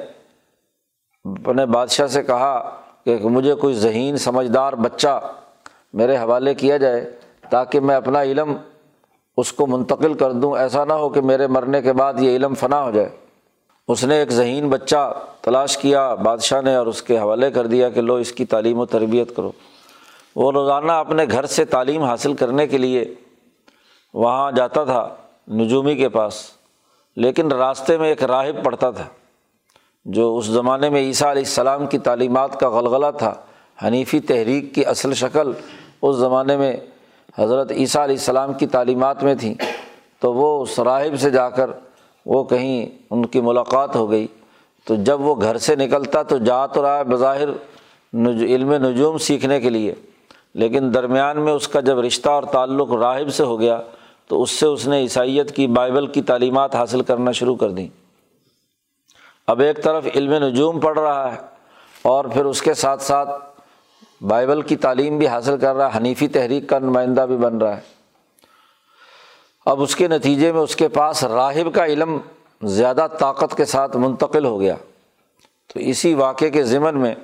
اپنے 1.25 1.66
بادشاہ 1.66 2.07
سے 2.07 2.23
کہا 2.23 2.81
کہ 3.05 3.16
مجھے 3.16 3.55
کوئی 3.55 3.75
ذہین 3.75 4.16
سمجھدار 4.16 4.73
بچہ 4.73 5.33
میرے 5.95 6.16
حوالے 6.16 6.55
کیا 6.55 6.76
جائے 6.76 7.16
تاکہ 7.50 7.81
میں 7.81 7.97
اپنا 7.97 8.23
علم 8.23 8.57
اس 9.37 9.52
کو 9.52 9.66
منتقل 9.66 10.14
کر 10.14 10.33
دوں، 10.33 10.57
ایسا 10.59 10.85
نہ 10.85 10.93
ہو 10.93 11.09
کہ 11.09 11.21
میرے 11.21 11.47
مرنے 11.47 11.83
کے 11.83 11.93
بعد 11.93 12.21
یہ 12.21 12.37
علم 12.37 12.55
فنا 12.55 12.83
ہو 12.85 12.90
جائے۔ 12.90 13.09
اس 13.88 14.05
نے 14.05 14.19
ایک 14.19 14.31
ذہین 14.31 14.69
بچہ 14.69 15.12
تلاش 15.40 15.76
کیا 15.78 16.14
بادشاہ 16.14 16.61
نے 16.61 16.75
اور 16.75 16.87
اس 16.87 17.02
کے 17.02 17.19
حوالے 17.19 17.50
کر 17.50 17.66
دیا 17.66 17.88
کہ 17.88 18.00
لو 18.00 18.14
اس 18.14 18.33
کی 18.33 18.45
تعلیم 18.45 18.78
و 18.78 18.87
تربیت 18.87 19.37
کرو۔ 19.37 19.50
وہ 20.37 20.50
روزانہ 20.52 20.93
اپنے 20.93 21.25
گھر 21.31 21.47
سے 21.47 21.64
تعلیم 21.64 22.02
حاصل 22.02 22.35
کرنے 22.35 22.66
کے 22.66 22.78
لیے 22.78 23.05
وہاں 24.14 24.50
جاتا 24.52 24.85
تھا 24.85 25.09
نجومی 25.49 25.95
کے 25.95 26.09
پاس، 26.09 26.43
لیکن 27.16 27.52
راستے 27.52 27.99
میں 27.99 28.09
ایک 28.09 28.23
راہب 28.25 28.64
پڑھتا 28.64 28.90
تھا، 28.90 29.05
جو 30.07 30.37
اس 30.37 30.45
زمانے 30.45 30.88
میں 30.90 31.00
عیسیٰ 31.00 31.28
علیہ 31.28 31.43
السلام 31.43 31.87
کی 31.87 31.99
تعلیمات 31.99 32.59
کا 32.61 32.69
غلغلہ 32.71 33.11
تھا۔ 33.19 33.33
حنیفی 33.85 34.21
تحریک 34.21 34.75
کی 34.75 34.85
اصل 34.87 35.14
شکل 35.14 35.52
اس 36.02 36.16
زمانے 36.16 36.57
میں 36.57 36.76
حضرت 37.38 37.73
عیسیٰ 37.73 38.02
علیہ 38.02 38.14
السلام 38.14 38.52
کی 38.52 38.66
تعلیمات 38.66 39.23
میں 39.23 39.35
تھیں 39.35 39.55
تو 40.21 40.33
وہ 40.33 40.62
اس 40.62 40.78
راہب 40.78 41.21
سے 41.21 41.31
جا 41.31 41.49
کر 41.49 41.71
وہ 42.26 42.45
کہیں 42.45 42.87
ان 43.11 43.26
کی 43.26 43.40
ملاقات 43.40 43.97
ہو 43.97 44.11
گئی۔ 44.11 44.26
تو 44.85 44.95
جب 44.95 45.21
وہ 45.21 45.35
گھر 45.40 45.59
سے 45.59 45.76
نکلتا 45.76 46.23
تو 46.23 46.38
جا 46.38 46.66
تو 46.66 46.83
رہا 46.83 46.99
ہے 46.99 47.05
بظاہر 47.05 47.49
علم 48.45 48.73
نجوم 48.73 49.19
سیکھنے 49.19 49.61
کے 49.61 49.71
لیے۔ 49.71 49.95
لیکن 50.55 50.95
درمیان 50.95 51.40
میں 51.40 51.52
اس 51.52 51.69
کا 51.69 51.81
جب 51.81 52.00
رشتہ 52.00 52.28
اور 52.28 52.43
تعلق 52.43 52.93
راہب 52.93 53.35
سے 53.35 53.43
ہو 53.43 53.61
گیا 53.61 53.81
تو 54.28 54.43
اس 54.43 54.50
سے 54.50 54.66
اس 54.66 54.87
نے 54.87 55.00
عیسائیت 55.00 55.57
کی، 55.57 55.66
بائبل 55.66 56.07
کی 56.07 56.23
تعلیمات 56.23 56.75
حاصل 56.75 57.00
کرنا 57.00 57.33
شروع 57.33 57.57
کر 57.57 57.71
دیں۔ 57.71 57.88
اب 59.47 59.61
ایک 59.61 59.85
طرف 59.85 60.07
علم 60.14 60.33
نجوم 60.33 60.81
پڑھ 60.81 60.99
رہا 60.99 61.33
ہے 61.33 61.38
اور 62.02 62.25
پھر 62.25 62.45
اس 62.45 62.62
کے 62.62 62.75
ساتھ 62.75 63.02
ساتھ 63.02 63.28
بائبل 64.20 64.62
کی 64.62 64.76
تعلیم 64.76 65.18
بھی 65.18 65.28
حاصل 65.28 65.58
کر 65.58 65.75
رہا 65.75 65.92
ہے، 65.92 65.99
حنیفی 65.99 66.28
تحریک 66.28 66.68
کا 66.68 66.78
نمائندہ 66.78 67.20
بھی 67.20 67.37
بن 67.37 67.58
رہا 67.58 67.76
ہے۔ 67.76 67.80
اب 69.66 69.82
اس 69.82 69.96
کے 69.96 70.08
نتیجے 70.08 70.52
میں 70.52 70.61
اس 70.61 70.76
کے 70.76 70.88
پاس 70.88 71.25
راہب 71.25 71.75
کا 71.75 71.87
علم 71.87 72.18
زیادہ 72.62 73.06
طاقت 73.18 73.56
کے 73.56 73.64
ساتھ 73.64 73.96
منتقل 73.96 74.44
ہو 74.44 74.61
گیا۔ 74.61 74.75
تو 75.75 75.80
اسی 75.80 76.14
واقعے 76.14 76.50
کے 76.50 76.62
ضمن 76.62 76.99
میں 76.99 77.14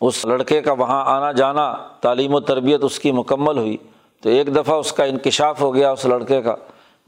اس 0.00 0.24
لڑکے 0.24 0.62
کا 0.62 0.72
وہاں 0.72 1.04
آنا 1.06 1.32
جانا، 1.32 1.74
تعلیم 2.00 2.34
و 2.34 2.40
تربیت 2.40 2.84
اس 2.84 2.98
کی 2.98 3.12
مکمل 3.12 3.58
ہوئی۔ 3.58 3.76
تو 4.20 4.28
ایک 4.28 4.56
دفعہ 4.56 4.76
اس 4.76 4.92
کا 4.92 5.04
انکشاف 5.04 5.60
ہو 5.60 5.74
گیا 5.74 5.90
اس 5.90 6.06
لڑکے 6.06 6.42
کا 6.42 6.54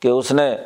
کہ 0.01 0.09
اس 0.09 0.33
نے 0.33 0.57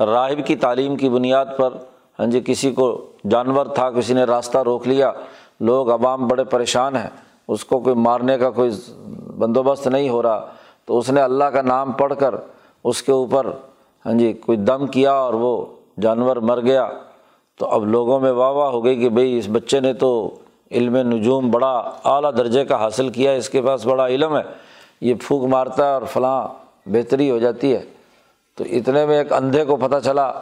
راہب 0.00 0.46
کی 0.46 0.56
تعلیم 0.56 0.96
کی 0.96 1.08
بنیاد 1.08 1.46
پر 1.56 1.70
ہاں 2.18 2.26
جی 2.26 2.40
کسی 2.46 2.70
کو 2.70 3.12
جانور 3.30 3.66
تھا، 3.66 3.90
کسی 3.90 4.14
نے 4.14 4.24
راستہ 4.24 4.58
روک 4.58 4.88
لیا۔ 4.88 5.12
لوگ 5.60 5.90
عوام 5.90 6.28
بڑے 6.28 6.44
پریشان 6.44 6.96
ہیں، 6.96 7.10
اس 7.48 7.64
کو 7.64 7.78
کوئی 7.80 7.96
مارنے 7.96 8.38
کا 8.38 8.50
کوئی 8.50 8.70
بندوبست 9.38 9.86
نہیں 9.86 10.08
ہو 10.08 10.22
رہا۔ 10.22 10.46
تو 10.84 10.98
اس 10.98 11.10
نے 11.10 11.20
اللہ 11.20 11.44
کا 11.44 11.62
نام 11.62 11.92
پڑھ 11.92 12.14
کر 12.18 12.34
اس 12.84 13.02
کے 13.02 13.12
اوپر 13.12 13.46
ہاں 14.06 14.12
جی 14.12 14.32
کوئی 14.32 14.58
دم 14.58 14.86
کیا 14.86 15.12
اور 15.12 15.34
وہ 15.34 15.66
جانور 16.00 16.36
مر 16.36 16.60
گیا۔ 16.60 16.88
تو 17.58 17.66
اب 17.66 17.86
لوگوں 17.86 18.20
میں 18.20 18.32
واہ 18.32 18.50
واہ 18.50 18.70
ہو 18.70 18.84
گئی 18.84 19.00
کہ 19.00 19.08
بھائی 19.08 19.38
اس 19.38 19.48
بچے 19.52 19.80
نے 19.80 19.92
تو 19.92 20.38
علم 20.70 20.96
نجوم 20.96 21.50
بڑا 21.50 21.90
اعلیٰ 22.04 22.30
درجے 22.38 22.64
کا 22.64 22.76
حاصل 22.76 23.08
کیا 23.08 23.32
ہے 23.32 23.36
اس 23.36 23.48
کے 23.48 23.62
پاس 23.62 23.86
بڑا 23.86 24.06
علم 24.06 24.36
ہے۔ 24.36 24.42
یہ 25.00 25.14
پھونک 25.20 25.44
مارتا 25.44 25.88
ہے 25.88 25.92
اور 25.94 26.02
فلاں 26.02 26.48
بہتری 26.86 27.30
ہو 27.30 27.38
جاتی 27.38 27.74
ہے۔ 27.74 27.80
تو 28.54 28.64
اتنے 28.70 29.06
میں 29.06 29.18
ایک 29.18 29.32
اندھے 29.32 29.64
کو 29.64 29.76
پتہ 29.76 29.94
چلا 30.04 30.32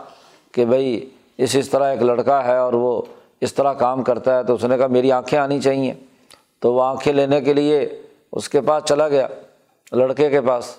کہ 0.53 0.65
بھائی 0.65 1.11
اس 1.39 1.57
اس 1.57 1.69
طرح 1.69 1.91
ایک 1.91 2.03
لڑکا 2.03 2.45
ہے 2.45 2.57
اور 2.57 2.73
وہ 2.73 3.03
اس 3.45 3.55
طرح 3.55 3.73
کام 3.73 4.03
کرتا 4.03 4.39
ہے 4.39 4.45
تو 4.45 4.55
اس 4.55 4.65
نے 4.65 4.79
کہا 4.79 4.87
میری 4.87 5.13
آنکھیں 5.13 5.39
آنی 5.39 5.61
چاہیے۔ 5.61 5.95
تو 6.61 6.73
وہ 6.73 6.83
آنکھیں 6.83 7.13
لینے 7.13 7.41
کے 7.41 7.53
لیے 7.53 8.03
اس 8.33 8.49
کے 8.49 8.61
پاس 8.61 8.85
چلا 8.85 9.09
گیا، 9.09 9.27
لڑکے 9.93 10.31
کے 10.31 10.41
پاس۔ 10.41 10.77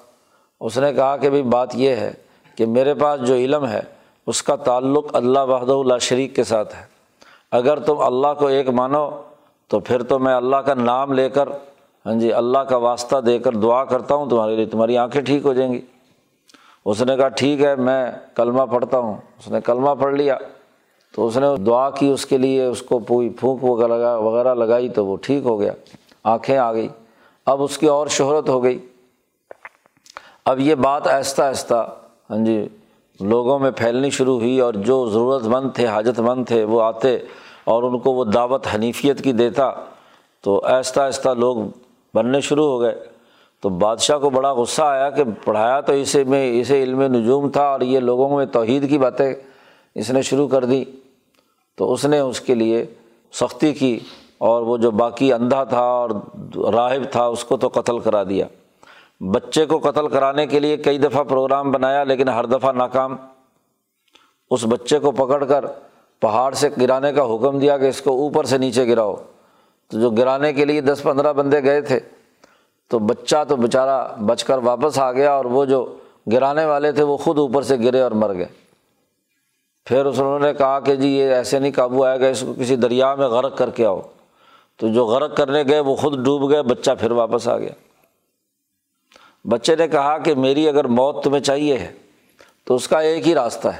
اس 0.59 0.77
نے 0.77 0.93
کہا 0.93 1.17
کہ 1.17 1.29
بھائی 1.29 1.43
بات 1.43 1.75
یہ 1.75 1.89
ہے 1.89 2.11
کہ 2.55 2.65
میرے 2.65 2.93
پاس 2.93 3.21
جو 3.21 3.35
علم 3.35 3.67
ہے، 3.67 3.79
اس 4.27 4.43
کا 4.43 4.55
تعلق 4.55 5.15
اللہ 5.15 5.39
وحدہ 5.39 5.71
اللہ 5.71 5.97
شریک 5.97 6.35
کے 6.35 6.43
ساتھ 6.43 6.75
ہے۔ 6.75 6.81
اگر 7.51 7.79
تم 7.79 7.99
اللہ 7.99 8.27
کو 8.39 8.47
ایک 8.47 8.69
مانو 8.69 9.09
تو 9.67 9.79
پھر 9.79 10.03
تو 10.03 10.19
میں 10.19 10.33
اللہ 10.33 10.55
کا 10.55 10.73
نام 10.73 11.13
لے 11.13 11.29
کر 11.29 11.49
ہاں 12.05 12.13
جی 12.13 12.33
اللہ 12.33 12.59
کا 12.59 12.77
واسطہ 12.77 13.17
دے 13.17 13.39
کر 13.39 13.51
دعا 13.51 13.85
کرتا 13.85 14.15
ہوں، 14.15 14.29
تمہارے 14.29 14.55
لیے 14.55 14.65
تمہاری 14.65 14.97
آنکھیں 14.97 15.21
ٹھیک 15.21 15.45
ہو 15.45 15.53
جائیں 15.53 15.73
گی۔ 15.73 15.81
اس 16.85 17.01
نے 17.01 17.17
کہا 17.17 17.27
ٹھیک 17.27 17.61
ہے، 17.61 17.75
میں 17.75 18.11
کلمہ 18.35 18.63
پڑھتا 18.63 18.99
ہوں۔ 18.99 19.13
اس 19.13 19.47
نے 19.47 19.61
کلمہ 19.61 19.89
پڑھ 19.99 20.13
لیا۔ 20.13 20.37
تو 21.15 21.27
اس 21.27 21.37
نے 21.37 21.47
دعا 21.65 21.89
کی 21.89 22.07
اس 22.07 22.25
کے 22.25 22.37
لیے، 22.37 22.65
اس 22.65 22.81
کو 22.81 22.99
پوئی 22.99 23.29
پھونک 23.29 23.63
وغیرہ 23.63 24.17
وغیرہ 24.17 24.55
لگائی 24.55 24.89
تو 24.89 25.05
وہ 25.05 25.17
ٹھیک 25.21 25.45
ہو 25.45 25.59
گیا۔ 25.59 25.71
آنکھیں 26.23 26.57
آ 26.57 26.73
گئی 26.73 26.87
اب 27.45 27.63
اس 27.63 27.77
کی 27.77 27.87
اور 27.87 28.07
شہرت 28.07 28.49
ہو 28.49 28.63
گئی۔ 28.63 28.79
اب 30.45 30.59
یہ 30.59 30.75
بات 30.75 31.07
آہستہ 31.07 31.41
آہستہ 31.41 31.95
ہاں 32.29 32.45
جی 32.45 32.67
لوگوں 33.19 33.59
میں 33.59 33.71
پھیلنی 33.71 34.09
شروع 34.09 34.39
ہوئی 34.39 34.59
اور 34.59 34.73
جو 34.73 35.09
ضرورت 35.09 35.43
مند 35.43 35.69
تھے 35.75 35.85
حاجت 35.85 36.19
مند 36.19 36.45
تھے، 36.45 36.63
وہ 36.63 36.81
آتے 36.81 37.17
اور 37.63 37.83
ان 37.83 37.99
کو 37.99 38.11
وہ 38.11 38.25
دعوت 38.25 38.67
حنیفیت 38.75 39.23
کی 39.23 39.31
دیتا۔ 39.31 39.71
تو 40.41 40.61
آہستہ 40.65 40.99
آہستہ 40.99 41.29
لوگ 41.29 41.57
بننے 42.13 42.41
شروع 42.41 42.65
ہو 42.65 42.81
گئے۔ 42.81 42.95
تو 43.61 43.69
بادشاہ 43.69 44.17
کو 44.17 44.29
بڑا 44.29 44.53
غصہ 44.53 44.81
آیا 44.81 45.09
کہ 45.09 45.23
پڑھایا 45.43 45.81
تو 45.81 45.93
اسے 45.93 46.23
میں، 46.23 46.61
اسے 46.61 46.83
علم 46.83 47.01
نجوم 47.01 47.49
تھا 47.49 47.63
اور 47.63 47.81
یہ 47.81 47.99
لوگوں 47.99 48.37
میں 48.37 48.45
توحید 48.45 48.89
کی 48.89 48.97
باتیں 48.97 49.33
اس 49.95 50.09
نے 50.09 50.21
شروع 50.21 50.47
کر 50.47 50.65
دی 50.65 50.83
تو 51.75 51.93
اس 51.93 52.05
نے 52.05 52.19
اس 52.19 52.41
کے 52.41 52.55
لیے 52.55 52.85
سختی 53.33 53.73
کی 53.73 53.99
اور 54.37 54.61
وہ 54.61 54.77
جو 54.77 54.91
باقی 54.91 55.33
اندھا 55.33 55.63
تھا 55.63 55.81
اور 55.81 56.09
راہب 56.73 57.11
تھا، 57.11 57.25
اس 57.25 57.43
کو 57.43 57.57
تو 57.57 57.67
قتل 57.67 57.99
کرا 57.99 58.23
دیا۔ 58.23 58.45
بچے 59.19 59.65
کو 59.65 59.79
قتل 59.79 60.07
کرانے 60.07 60.47
کے 60.47 60.59
لیے 60.59 60.77
کئی 60.77 60.97
دفعہ 60.97 61.23
پروگرام 61.23 61.71
بنایا، 61.71 62.03
لیکن 62.03 62.29
ہر 62.29 62.45
دفعہ 62.45 62.71
ناکام۔ 62.71 63.15
اس 64.51 64.65
بچے 64.69 64.99
کو 64.99 65.11
پکڑ 65.11 65.45
کر 65.45 65.65
پہاڑ 66.19 66.53
سے 66.53 66.69
گرانے 66.81 67.13
کا 67.13 67.23
حکم 67.23 67.59
دیا 67.59 67.77
کہ 67.77 67.85
اس 67.85 68.01
کو 68.01 68.11
اوپر 68.11 68.43
سے 68.43 68.57
نیچے 68.57 68.87
گراؤ۔ 68.87 69.15
تو 69.91 69.99
جو 69.99 70.09
گرانے 70.09 70.53
کے 70.53 70.65
لیے 70.65 70.81
دس 70.81 71.03
پندرہ 71.03 71.33
بندے 71.33 71.63
گئے 71.63 71.81
تھے، 71.81 71.99
تو 72.87 72.99
بچہ 72.99 73.43
تو 73.47 73.55
بیچارہ 73.55 74.21
بچ 74.21 74.43
کر 74.43 74.57
واپس 74.57 74.99
آ 74.99 75.11
گیا 75.11 75.33
اور 75.33 75.45
وہ 75.45 75.65
جو 75.65 75.95
گرانے 76.31 76.65
والے 76.65 76.91
تھے، 76.91 77.03
وہ 77.03 77.17
خود 77.17 77.37
اوپر 77.37 77.61
سے 77.61 77.77
گرے 77.77 78.01
اور 78.01 78.11
مر 78.11 78.33
گئے۔ 78.33 78.64
پھر 79.85 80.05
اس 80.05 80.19
نے 80.41 80.53
کہا 80.53 80.79
کہ 80.79 80.95
جی 80.95 81.07
یہ 81.07 81.33
ایسے 81.33 81.59
نہیں 81.59 81.71
قابو 81.71 82.05
آئے 82.05 82.19
گا، 82.19 82.27
اس 82.27 82.41
کو 82.41 82.53
کسی 82.59 82.75
دریا 82.75 83.15
میں 83.15 83.27
غرق 83.27 83.57
کر 83.57 83.69
کے 83.69 83.85
آؤ۔ 83.85 84.01
تو 84.77 84.87
جو 84.87 85.05
غرق 85.05 85.37
کرنے 85.37 85.63
گئے، 85.67 85.79
وہ 85.79 85.95
خود 85.95 86.17
ڈوب 86.25 86.49
گئے، 86.49 86.61
بچہ 86.63 86.91
پھر 86.99 87.11
واپس 87.11 87.47
آ 87.47 87.57
گیا۔ 87.57 87.73
بچے 89.45 89.75
نے 89.75 89.87
کہا 89.87 90.17
کہ 90.17 90.35
میری 90.35 90.67
اگر 90.69 90.85
موت 90.85 91.23
تمہیں 91.23 91.43
چاہیے 91.43 91.77
ہے، 91.77 91.93
تو 92.63 92.75
اس 92.75 92.87
کا 92.87 92.99
ایک 92.99 93.27
ہی 93.27 93.35
راستہ 93.35 93.67
ہے، 93.67 93.79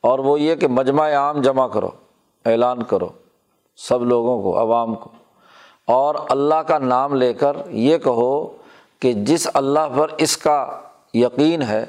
اور 0.00 0.18
وہ 0.18 0.40
یہ 0.40 0.54
کہ 0.54 0.68
مجمع 0.68 1.10
عام 1.10 1.40
جمع 1.40 1.66
کرو، 1.68 1.90
اعلان 2.44 2.82
کرو 2.82 3.08
سب 3.76 4.04
لوگوں 4.04 4.42
کو، 4.42 4.58
عوام 4.58 4.94
کو۔ 4.94 5.10
اور 5.86 6.14
اللہ 6.28 6.54
کا 6.54 6.78
نام 6.78 7.14
لے 7.14 7.32
کر 7.34 7.56
یہ 7.68 7.98
کہو 7.98 8.56
کہ 9.00 9.12
جس 9.12 9.48
اللہ 9.54 9.88
پر 9.96 10.08
اس 10.18 10.36
کا 10.36 10.80
یقین 11.14 11.62
ہے 11.62 11.84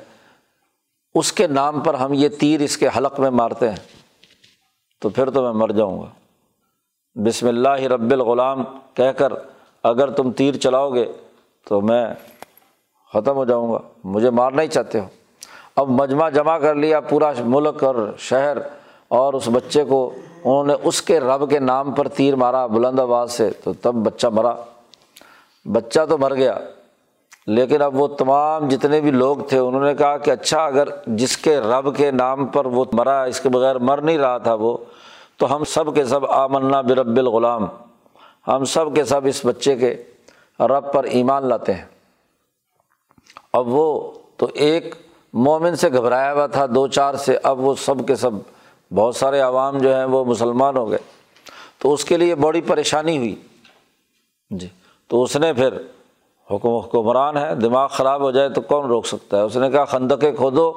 اس 1.15 1.33
کے 1.33 1.47
نام 1.47 1.79
پر 1.79 1.93
ہم 1.93 2.13
یہ 2.13 2.29
تیر 2.29 2.61
اس 2.61 2.77
کے 2.77 2.87
حلق 2.97 3.19
میں 3.19 3.29
مارتے 3.29 3.69
ہیں۔ 3.69 3.75
تو 5.01 5.09
پھر 5.09 5.29
تو 5.29 5.43
میں 5.43 5.51
مر 5.51 5.69
جاؤں 5.69 6.01
گا۔ 6.01 6.07
بسم 7.15 7.47
اللہ 7.47 7.69
رب 7.69 8.11
الغلام 8.11 8.63
کہہ 8.93 9.11
کر 9.11 9.33
اگر 9.83 10.09
تم 10.09 10.31
تیر 10.31 10.53
چلاؤ 10.53 10.93
گے 10.93 11.11
تو 11.69 11.81
میں 11.81 12.05
ختم 13.13 13.35
ہو 13.35 13.45
جاؤں 13.45 13.73
گا۔ 13.73 13.77
مجھے 14.03 14.29
مارنا 14.29 14.61
ہی 14.61 14.67
چاہتے 14.67 14.99
ہو۔ 14.99 15.05
اب 15.75 15.89
مجمع 15.89 16.29
جمع 16.29 16.57
کر 16.57 16.75
لیا 16.75 16.99
پورا 16.99 17.31
ملک 17.39 17.83
اور 17.83 18.15
شہر 18.17 18.57
اور 19.07 19.33
اس 19.33 19.49
بچے 19.53 19.83
کو۔ 19.83 20.13
انہوں 20.43 20.63
نے 20.63 20.73
اس 20.83 21.01
کے 21.01 21.19
رب 21.19 21.49
کے 21.49 21.59
نام 21.59 21.91
پر 21.91 22.07
تیر 22.07 22.35
مارا 22.35 22.65
بلند 22.67 22.99
آباد 22.99 23.27
سے۔ 23.27 23.49
تو 23.63 23.73
تب 23.73 23.93
بچہ 23.93 24.27
مرا۔ 24.27 24.55
بچہ 25.65 25.99
تو 26.09 26.17
مر 26.17 26.35
گیا۔ 26.35 26.59
لیکن 27.47 27.81
اب 27.81 27.95
وہ 27.95 28.07
تمام 28.07 28.67
جتنے 28.67 29.01
بھی 29.01 29.11
لوگ 29.11 29.37
تھے، 29.37 29.57
انہوں 29.57 29.83
نے 29.83 29.95
کہا 29.95 30.17
کہ 30.17 30.31
اچھا 30.31 30.65
اگر 30.65 30.87
جس 31.07 31.37
کے 31.37 31.59
رب 31.59 31.97
کے 31.97 32.11
نام 32.11 32.45
پر 32.45 32.65
وہ 32.65 32.85
مرا، 32.93 33.23
اس 33.23 33.39
کے 33.39 33.49
بغیر 33.49 33.77
مر 33.77 34.01
نہیں 34.01 34.17
رہا 34.17 34.37
تھا 34.37 34.53
وہ، 34.53 34.77
تو 35.37 35.55
ہم 35.55 35.63
سب 35.63 35.95
کے 35.95 36.05
سب 36.05 36.25
آمنا 36.25 36.81
برب 36.81 37.17
الغلام۔ 37.17 37.67
ہم 38.47 38.63
سب 38.63 38.95
کے 38.95 39.03
سب 39.03 39.21
اس 39.25 39.45
بچے 39.45 39.75
کے 39.75 40.03
رب 40.59 40.93
پر 40.93 41.03
ایمان 41.03 41.45
لاتے 41.45 41.73
ہیں۔ 41.73 41.85
اب 43.53 43.67
وہ 43.67 44.11
تو 44.37 44.47
ایک 44.53 44.95
مومن 45.33 45.75
سے 45.75 45.91
گھبرایا 45.91 46.33
ہوا 46.33 46.47
تھا، 46.47 46.65
دو 46.65 46.87
چار 46.87 47.13
سے، 47.13 47.37
اب 47.43 47.59
وہ 47.59 47.75
سب 47.75 48.07
کے 48.07 48.15
سب 48.15 48.31
بہت 48.93 49.15
سارے 49.15 49.39
عوام 49.39 49.77
جو 49.77 49.95
ہیں 49.95 50.05
وہ 50.05 50.25
مسلمان 50.25 50.77
ہو 50.77 50.89
گئے۔ 50.89 50.99
تو 51.77 51.93
اس 51.93 52.05
کے 52.05 52.17
لیے 52.17 52.35
بڑی 52.35 52.61
پریشانی 52.61 53.17
ہوئی۔ 53.17 53.35
جی 54.49 54.67
تو 55.07 55.23
اس 55.23 55.35
نے 55.35 55.53
پھر 55.53 55.73
حکم 56.49 56.69
حکمران 56.69 57.37
ہے، 57.37 57.53
دماغ 57.55 57.87
خراب 57.87 58.21
ہو 58.21 58.31
جائے 58.31 58.49
تو 58.49 58.61
کون 58.61 58.85
روک 58.85 59.05
سکتا 59.07 59.37
ہے؟ 59.37 59.41
اس 59.41 59.57
نے 59.57 59.69
کہا 59.69 59.85
خندقیں 59.85 60.31
کھودو، 60.31 60.71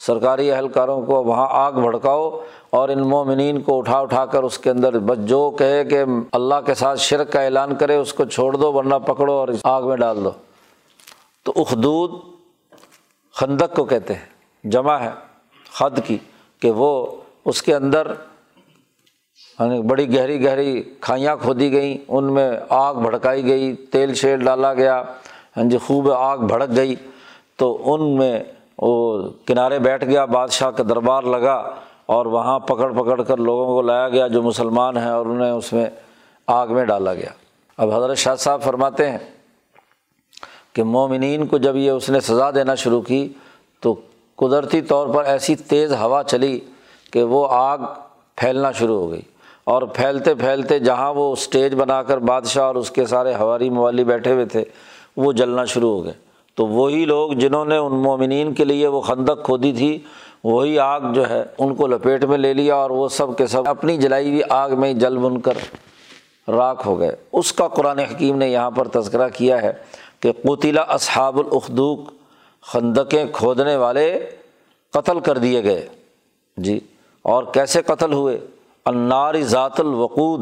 سرکاری 0.00 0.50
اہلکاروں 0.50 1.00
کو 1.06 1.22
وہاں 1.24 1.46
آگ 1.50 1.72
بھڑکاؤ 1.72 2.30
اور 2.70 2.88
ان 2.88 3.08
مومنین 3.08 3.60
کو 3.62 3.78
اٹھا 3.78 3.98
اٹھا 4.00 4.24
کر 4.26 4.42
اس 4.42 4.58
کے 4.58 4.70
اندر 4.70 4.98
بس 4.98 5.18
جو 5.18 5.50
کہے 5.50 5.84
کہ 5.84 6.04
اللہ 6.32 6.54
کے 6.66 6.74
ساتھ 6.74 7.00
شرک 7.00 7.32
کا 7.32 7.40
اعلان 7.40 7.74
کرے، 7.74 7.96
اس 7.96 8.12
کو 8.12 8.24
چھوڑ 8.24 8.52
دو، 8.56 8.72
ورنہ 8.72 8.94
پکڑو 9.06 9.32
اور 9.32 9.48
آگ 9.64 9.82
میں 9.82 9.96
ڈال 9.96 10.24
دو۔ 10.24 10.30
تو 11.42 11.52
اخدود 11.56 12.10
خندق 13.34 13.76
کو 13.76 13.84
کہتے 13.84 14.14
ہیں، 14.14 14.68
جمع 14.68 14.96
ہے 14.96 15.10
خد 15.72 15.98
کی، 16.06 16.18
کہ 16.62 16.70
وہ 16.70 17.06
اس 17.44 17.62
کے 17.62 17.74
اندر 17.74 18.12
ہاں، 19.58 19.68
بڑی 19.88 20.06
گہری 20.14 20.42
گہری 20.44 20.82
کھائیاں 21.00 21.36
کھودی 21.42 21.70
گئیں، 21.72 21.96
ان 22.08 22.32
میں 22.34 22.50
آگ 22.68 22.94
بھڑکائی 22.94 23.44
گئی، 23.46 23.74
تیل 23.92 24.14
شیل 24.14 24.44
ڈالا 24.44 24.72
گیا 24.74 25.02
ہاں 25.56 25.64
جی 25.70 25.78
خوب 25.86 26.10
آگ 26.12 26.38
بھڑک 26.38 26.76
گئی، 26.76 26.94
تو 27.56 27.76
ان 27.94 28.16
میں 28.16 28.38
وہ 28.78 29.28
کنارے 29.46 29.78
بیٹھ 29.78 30.04
گیا، 30.04 30.24
بادشاہ 30.24 30.70
کا 30.70 30.82
دربار 30.88 31.22
لگا 31.22 31.54
اور 32.14 32.26
وہاں 32.26 32.58
پکڑ 32.58 32.92
پکڑ 32.92 33.22
کر 33.22 33.36
لوگوں 33.38 33.66
کو 33.66 33.82
لایا 33.82 34.08
گیا، 34.08 34.26
جو 34.28 34.42
مسلمان 34.42 34.96
ہیں، 34.96 35.10
اور 35.10 35.26
انہیں 35.26 35.50
اس 35.50 35.72
میں 35.72 35.88
آگ 36.48 36.72
میں 36.74 36.84
ڈالا 36.84 37.14
گیا۔ 37.14 37.30
اب 37.78 37.92
حضرت 37.92 38.18
شاہ 38.18 38.34
صاحب 38.36 38.62
فرماتے 38.62 39.10
ہیں 39.10 39.18
کہ 40.72 40.82
مومنین 40.82 41.46
کو 41.46 41.58
جب 41.58 41.76
یہ 41.76 41.90
اس 41.90 42.08
نے 42.10 42.20
سزا 42.20 42.50
دینا 42.50 42.74
شروع 42.74 43.00
کی، 43.02 43.28
تو 43.82 43.94
قدرتی 44.38 44.80
طور 44.80 45.14
پر 45.14 45.24
ایسی 45.24 45.54
تیز 45.70 45.92
ہوا 45.92 46.22
چلی 46.22 46.58
کہ 47.12 47.22
وہ 47.22 47.46
آگ 47.50 47.78
پھیلنا 48.36 48.72
شروع 48.72 48.98
ہو 49.00 49.10
گئی۔ 49.10 49.22
اور 49.64 49.82
پھیلتے 49.82 50.34
پھیلتے 50.34 50.78
جہاں 50.78 51.14
وہ 51.14 51.32
اسٹیج 51.32 51.74
بنا 51.74 52.02
کر 52.02 52.18
بادشاہ 52.18 52.64
اور 52.64 52.74
اس 52.74 52.90
کے 52.90 53.06
سارے 53.06 53.34
ہواری 53.34 53.70
موالی 53.70 54.04
بیٹھے 54.04 54.32
ہوئے 54.32 54.44
تھے، 54.44 54.64
وہ 55.16 55.32
جلنا 55.32 55.64
شروع 55.64 55.98
ہو 55.98 56.04
گئے۔ 56.04 56.12
تو 56.54 56.66
وہی 56.66 57.04
لوگ 57.04 57.32
جنہوں 57.32 57.64
نے 57.64 57.76
ان 57.76 57.92
مومنین 57.92 58.54
کے 58.54 58.64
لیے 58.64 58.86
وہ 58.86 59.00
خندق 59.00 59.44
کھودی 59.44 59.72
تھی، 59.72 59.98
وہی 60.44 60.78
آگ 60.78 61.00
جو 61.14 61.28
ہے 61.28 61.44
ان 61.58 61.74
کو 61.74 61.86
لپیٹ 61.86 62.24
میں 62.24 62.38
لے 62.38 62.54
لیا 62.54 62.74
اور 62.74 62.90
وہ 62.90 63.08
سب 63.08 63.36
کے 63.38 63.46
سب 63.46 63.62
اپنی 63.66 63.96
جلائی 63.96 64.28
ہوئی 64.28 64.40
آگ 64.48 64.70
میں 64.70 64.92
جل 64.92 65.18
بن 65.18 65.40
کر 65.40 65.52
راکھ 66.48 66.86
ہو 66.86 66.98
گئے۔ 66.98 67.16
اس 67.32 67.52
کا 67.52 67.68
قرآن 67.68 67.98
حکیم 67.98 68.36
نے 68.36 68.48
یہاں 68.48 68.70
پر 68.70 68.88
تذکرہ 68.88 69.28
کیا 69.28 69.62
ہے 69.62 69.72
کہ 70.20 70.32
قطلا 70.32 70.80
اصحاب 70.80 71.38
الخدوق 71.38 71.98
خندقیں 72.62 73.24
کھودنے 73.32 73.76
والے 73.76 74.18
قتل 74.90 75.20
کر 75.20 75.38
دیے 75.38 75.64
گئے۔ 75.64 75.86
جی 76.56 76.80
اور 77.22 77.44
کیسے 77.52 77.82
قتل 77.82 78.12
ہوئے؟ 78.12 78.38
انار 78.86 79.34
ذات 79.40 79.80
الوقود، 79.80 80.40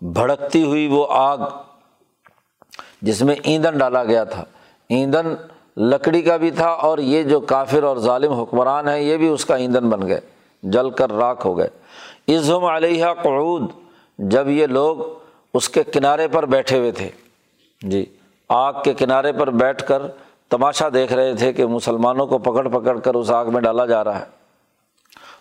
بھڑکتی 0.00 0.62
ہوئی 0.62 0.86
وہ 0.86 1.06
آگ، 1.10 1.38
جس 3.02 3.22
میں 3.22 3.34
ایندھن 3.42 3.78
ڈالا 3.78 4.04
گیا 4.04 4.24
تھا۔ 4.24 4.44
ایندھن 4.88 5.34
لکڑی 5.76 6.22
کا 6.22 6.36
بھی 6.36 6.50
تھا 6.50 6.68
اور 6.68 6.98
یہ 6.98 7.22
جو 7.22 7.40
کافر 7.40 7.82
اور 7.82 7.96
ظالم 7.96 8.32
حکمران 8.32 8.88
ہیں، 8.88 8.98
یہ 8.98 9.16
بھی 9.16 9.28
اس 9.28 9.44
کا 9.44 9.56
ایندھن 9.56 9.88
بن 9.90 10.08
گئے، 10.08 10.20
جل 10.62 10.90
کر 10.90 11.12
راکھ 11.12 11.46
ہو 11.46 11.58
گئے۔ 11.58 11.68
عزم 12.36 12.64
علیہ 12.64 13.06
قعود، 13.22 13.70
جب 14.18 14.48
یہ 14.48 14.66
لوگ 14.66 14.96
اس 15.54 15.68
کے 15.68 15.82
کنارے 15.82 16.28
پر 16.28 16.46
بیٹھے 16.46 16.78
ہوئے 16.78 16.92
تھے۔ 16.92 17.10
جی 17.82 18.04
آگ 18.48 18.72
کے 18.84 18.94
کنارے 18.94 19.32
پر 19.32 19.50
بیٹھ 19.50 19.86
کر 19.86 20.02
تماشا 20.48 20.88
دیکھ 20.94 21.12
رہے 21.12 21.34
تھے 21.34 21.52
کہ 21.52 21.66
مسلمانوں 21.66 22.26
کو 22.26 22.38
پکڑ 22.38 22.68
پکڑ 22.68 22.98
کر 22.98 23.14
اس 23.14 23.30
آگ 23.30 23.46
میں 23.46 23.60
ڈالا 23.60 23.86
جا 23.86 24.04
رہا 24.04 24.18
ہے۔ 24.20 24.43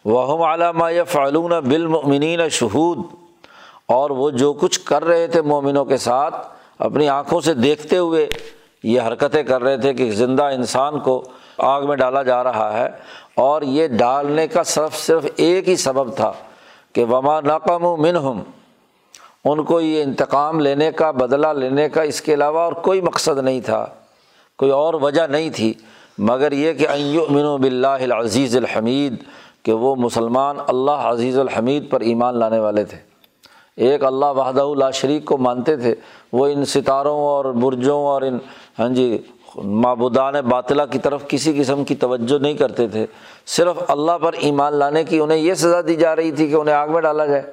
وہ 0.05 0.45
علامہ 0.45 0.83
فعلون 1.07 1.51
بالمؤمنین 1.51 2.49
شہود 2.49 2.99
اور 3.85 4.09
وہ 4.09 4.29
جو 4.29 4.53
کچھ 4.53 4.79
کر 4.85 5.05
رہے 5.05 5.27
تھے 5.27 5.41
مومنوں 5.41 5.85
کے 5.85 5.97
ساتھ، 5.97 6.35
اپنی 6.79 7.09
آنکھوں 7.09 7.41
سے 7.41 7.53
دیکھتے 7.53 7.97
ہوئے 7.97 8.27
یہ 8.83 9.01
حرکتیں 9.01 9.43
کر 9.43 9.63
رہے 9.63 9.77
تھے 9.77 9.93
کہ 9.93 10.11
زندہ 10.11 10.43
انسان 10.43 10.99
کو 10.99 11.23
آگ 11.57 11.81
میں 11.87 11.95
ڈالا 11.95 12.23
جا 12.23 12.43
رہا 12.43 12.73
ہے۔ 12.73 12.89
اور 13.35 13.61
یہ 13.61 13.87
ڈالنے 13.87 14.47
کا 14.47 14.63
صرف 14.63 14.97
صرف 14.97 15.25
ایک 15.35 15.69
ہی 15.69 15.75
سبب 15.75 16.15
تھا 16.15 16.31
کہ 16.93 17.05
وما 17.05 17.39
نقم 17.39 17.85
و 17.85 17.97
منہم 17.97 18.41
ان 19.45 19.63
کو 19.63 19.81
یہ 19.81 20.03
انتقام 20.03 20.59
لینے 20.59 20.91
کا، 20.91 21.11
بدلہ 21.11 21.47
لینے 21.47 21.89
کا 21.89 22.01
اس 22.01 22.21
کے 22.21 22.33
علاوہ 22.33 22.59
اور 22.59 22.73
کوئی 22.73 23.01
مقصد 23.01 23.37
نہیں 23.37 23.61
تھا، 23.61 23.85
کوئی 24.57 24.71
اور 24.71 24.93
وجہ 24.93 25.27
نہیں 25.27 25.49
تھی۔ 25.49 25.73
مگر 26.17 26.51
یہ 26.51 26.73
کہ 26.73 26.87
من 27.29 27.45
و 27.45 27.57
بلّہ 27.57 27.87
العزیز 27.87 28.57
الحمید 28.57 29.15
کہ 29.63 29.73
وہ 29.73 29.95
مسلمان 29.95 30.57
اللہ 30.67 30.91
عزیز 30.91 31.39
الحمید 31.39 31.89
پر 31.89 32.01
ایمان 32.01 32.37
لانے 32.37 32.59
والے 32.59 32.83
تھے۔ 32.83 32.97
ایک 33.75 34.03
اللہ 34.03 34.25
وحدہ 34.25 34.61
اللہ 34.61 34.91
شریک 34.93 35.25
کو 35.25 35.37
مانتے 35.37 35.77
تھے۔ 35.77 35.95
وہ 36.33 36.47
ان 36.47 36.65
ستاروں 36.65 37.17
اور 37.17 37.45
برجوں 37.45 38.05
اور 38.05 38.21
ان 38.21 38.37
ہاں 38.79 38.89
جی 38.89 39.21
معبودان 39.55 40.33
باطلہ 40.33 40.81
کی 40.91 40.99
طرف 40.99 41.27
کسی 41.27 41.59
قسم 41.59 41.83
کی 41.83 41.95
توجہ 41.95 42.41
نہیں 42.41 42.53
کرتے 42.53 42.87
تھے۔ 42.87 43.05
صرف 43.45 43.75
اللہ 43.87 44.11
پر 44.21 44.33
ایمان 44.33 44.73
لانے 44.73 45.03
کی 45.03 45.19
انہیں 45.19 45.37
یہ 45.37 45.53
سزا 45.53 45.81
دی 45.81 45.95
جا 45.95 46.15
رہی 46.15 46.31
تھی 46.31 46.49
کہ 46.49 46.55
انہیں 46.55 46.75
آگ 46.75 46.87
میں 46.89 47.01
ڈالا 47.01 47.25
جائے۔ 47.25 47.51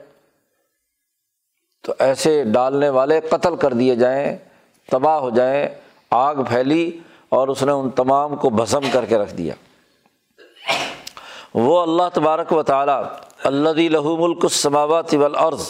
تو 1.83 1.94
ایسے 1.99 2.44
ڈالنے 2.44 2.88
والے 2.88 3.20
قتل 3.20 3.57
کر 3.57 3.73
دیے 3.73 3.94
جائیں، 3.94 4.37
تباہ 4.90 5.18
ہو 5.18 5.31
جائیں، 5.31 5.68
آگ 6.11 6.35
پھیلی 6.49 6.90
اور 7.29 7.49
اس 7.49 7.62
نے 7.62 7.73
ان 7.73 7.90
تمام 7.90 8.37
کو 8.37 8.51
بھسم 8.51 8.81
کر 8.92 9.05
کے 9.05 9.18
رکھ 9.18 9.35
دیا۔ 9.35 9.55
وہ 11.54 11.80
اللہ 11.80 12.02
تبارک 12.12 12.52
و 12.52 12.62
تعالیٰ 12.62 13.02
اللہ 13.44 13.68
لہو 13.68 14.16
ملک 14.16 14.38
السماوات 14.42 15.14
والارض، 15.14 15.68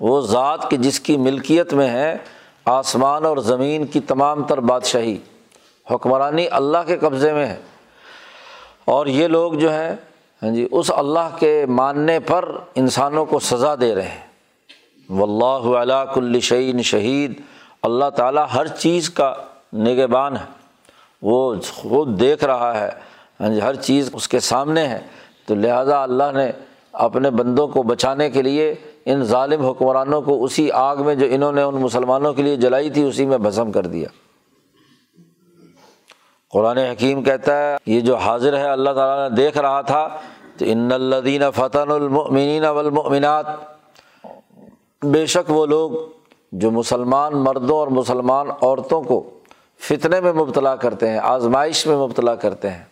وہ 0.00 0.20
ذات 0.20 0.70
کی 0.70 0.76
جس 0.76 1.00
کی 1.00 1.16
ملکیت 1.16 1.74
میں 1.74 1.88
ہے 1.88 2.16
آسمان 2.64 3.24
اور 3.24 3.36
زمین 3.36 3.86
کی 3.86 4.00
تمام 4.00 4.42
تر 4.42 4.60
بادشاہی، 4.60 5.18
حکمرانی 5.90 6.46
اللہ 6.50 6.78
کے 6.86 6.98
قبضے 6.98 7.32
میں 7.32 7.46
ہے۔ 7.46 7.60
اور 8.84 9.06
یہ 9.06 9.26
لوگ 9.26 9.52
جو 9.52 9.72
ہیں 9.72 9.96
ہاں 10.42 10.50
جی 10.50 10.68
اس 10.70 10.90
اللہ 10.96 11.36
کے 11.38 11.66
ماننے 11.66 12.20
پر 12.20 12.52
انسانوں 12.74 13.24
کو 13.24 13.38
سزا 13.38 13.74
دے 13.80 13.94
رہے 13.94 14.08
ہیں۔ 14.08 14.32
و 15.12 15.76
اللہ 15.76 16.04
کل 16.14 16.40
شعین 16.40 16.82
شہید، 16.82 17.40
اللہ 17.82 18.10
تعالیٰ 18.16 18.46
ہر 18.54 18.66
چیز 18.66 19.10
کا 19.10 19.34
نگبان 19.72 20.36
ہے۔ 20.36 20.44
وہ 21.22 21.54
خود 21.72 22.20
دیکھ 22.20 22.44
رہا 22.44 22.80
ہے۔ 22.80 23.11
ہاں 23.42 23.50
جی 23.50 23.62
ہر 23.62 23.74
چیز 23.74 24.10
اس 24.12 24.28
کے 24.28 24.40
سامنے 24.40 24.88
ہے۔ 24.88 25.00
تو 25.46 25.54
لہٰذا 25.54 26.02
اللہ 26.02 26.32
نے 26.34 26.50
اپنے 26.92 27.30
بندوں 27.30 27.68
کو 27.68 27.82
بچانے 27.82 28.30
کے 28.30 28.42
لیے 28.42 28.74
ان 29.04 29.24
ظالم 29.24 29.66
حکمرانوں 29.66 30.22
کو 30.22 30.44
اسی 30.44 30.70
آگ 30.70 30.96
میں 30.96 31.14
جو 31.14 31.26
انہوں 31.30 31.52
نے 31.52 31.62
ان 31.62 31.74
مسلمانوں 31.74 32.32
کے 32.32 32.42
لیے 32.42 32.56
جلائی 32.56 32.90
تھی، 32.90 33.08
اسی 33.08 33.26
میں 33.26 33.38
بھسم 33.38 33.72
کر 33.72 33.86
دیا۔ 33.86 34.08
قرآن 36.52 36.78
حکیم 36.78 37.22
کہتا 37.22 37.56
ہے، 37.56 37.76
یہ 37.86 38.00
جو 38.00 38.16
حاضر 38.16 38.56
ہے، 38.56 38.70
اللہ 38.70 38.90
تعالیٰ 38.90 39.30
نے 39.30 39.36
دیکھ 39.36 39.58
رہا 39.58 39.80
تھا۔ 39.80 40.08
تو 40.56 40.64
ان 40.68 40.92
الدین 40.92 41.42
فتح 41.54 41.78
المنین 41.78 42.64
والمؤمنات، 42.64 43.46
بے 45.02 45.26
شک 45.26 45.50
وہ 45.50 45.66
لوگ 45.66 45.90
جو 46.52 46.70
مسلمان 46.70 47.32
مردوں 47.32 47.76
اور 47.76 47.88
مسلمان 47.88 48.46
عورتوں 48.62 49.02
کو 49.02 49.30
فتنے 49.78 50.20
میں 50.20 50.32
مبتلا 50.32 50.76
کرتے 50.76 51.10
ہیں، 51.10 51.18
آزمائش 51.18 51.86
میں 51.86 51.96
مبتلا 51.96 52.34
کرتے 52.34 52.70
ہیں۔ 52.70 52.91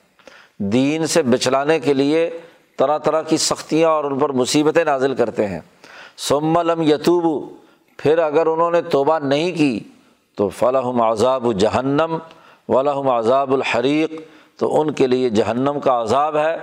دین 0.60 1.06
سے 1.06 1.22
بچلانے 1.22 1.78
کے 1.78 1.94
لیے 1.94 2.30
طرح 2.78 2.98
طرح 2.98 3.22
کی 3.22 3.36
سختیاں 3.36 3.90
اور 3.90 4.04
ان 4.04 4.18
پر 4.18 4.32
مصیبتیں 4.32 4.84
نازل 4.84 5.14
کرتے 5.14 5.46
ہیں۔ 5.46 5.60
سم 6.16 6.60
لم 6.60 6.82
یتوب 6.82 7.54
پھر 7.96 8.18
اگر 8.18 8.46
انہوں 8.46 8.70
نے 8.70 8.82
توبہ 8.82 9.18
نہیں 9.18 9.52
کی، 9.52 9.80
تو 10.34 10.48
فلاحم 10.48 11.00
عذاب 11.00 11.54
جہنم 11.58 12.18
ولہم 12.68 13.08
عذاب 13.08 13.52
الحریق، 13.52 14.12
تو 14.58 14.80
ان 14.80 14.90
کے 14.90 15.06
لیے 15.06 15.28
جہنم 15.28 15.80
کا 15.80 16.02
عذاب 16.02 16.36
ہے۔ 16.36 16.56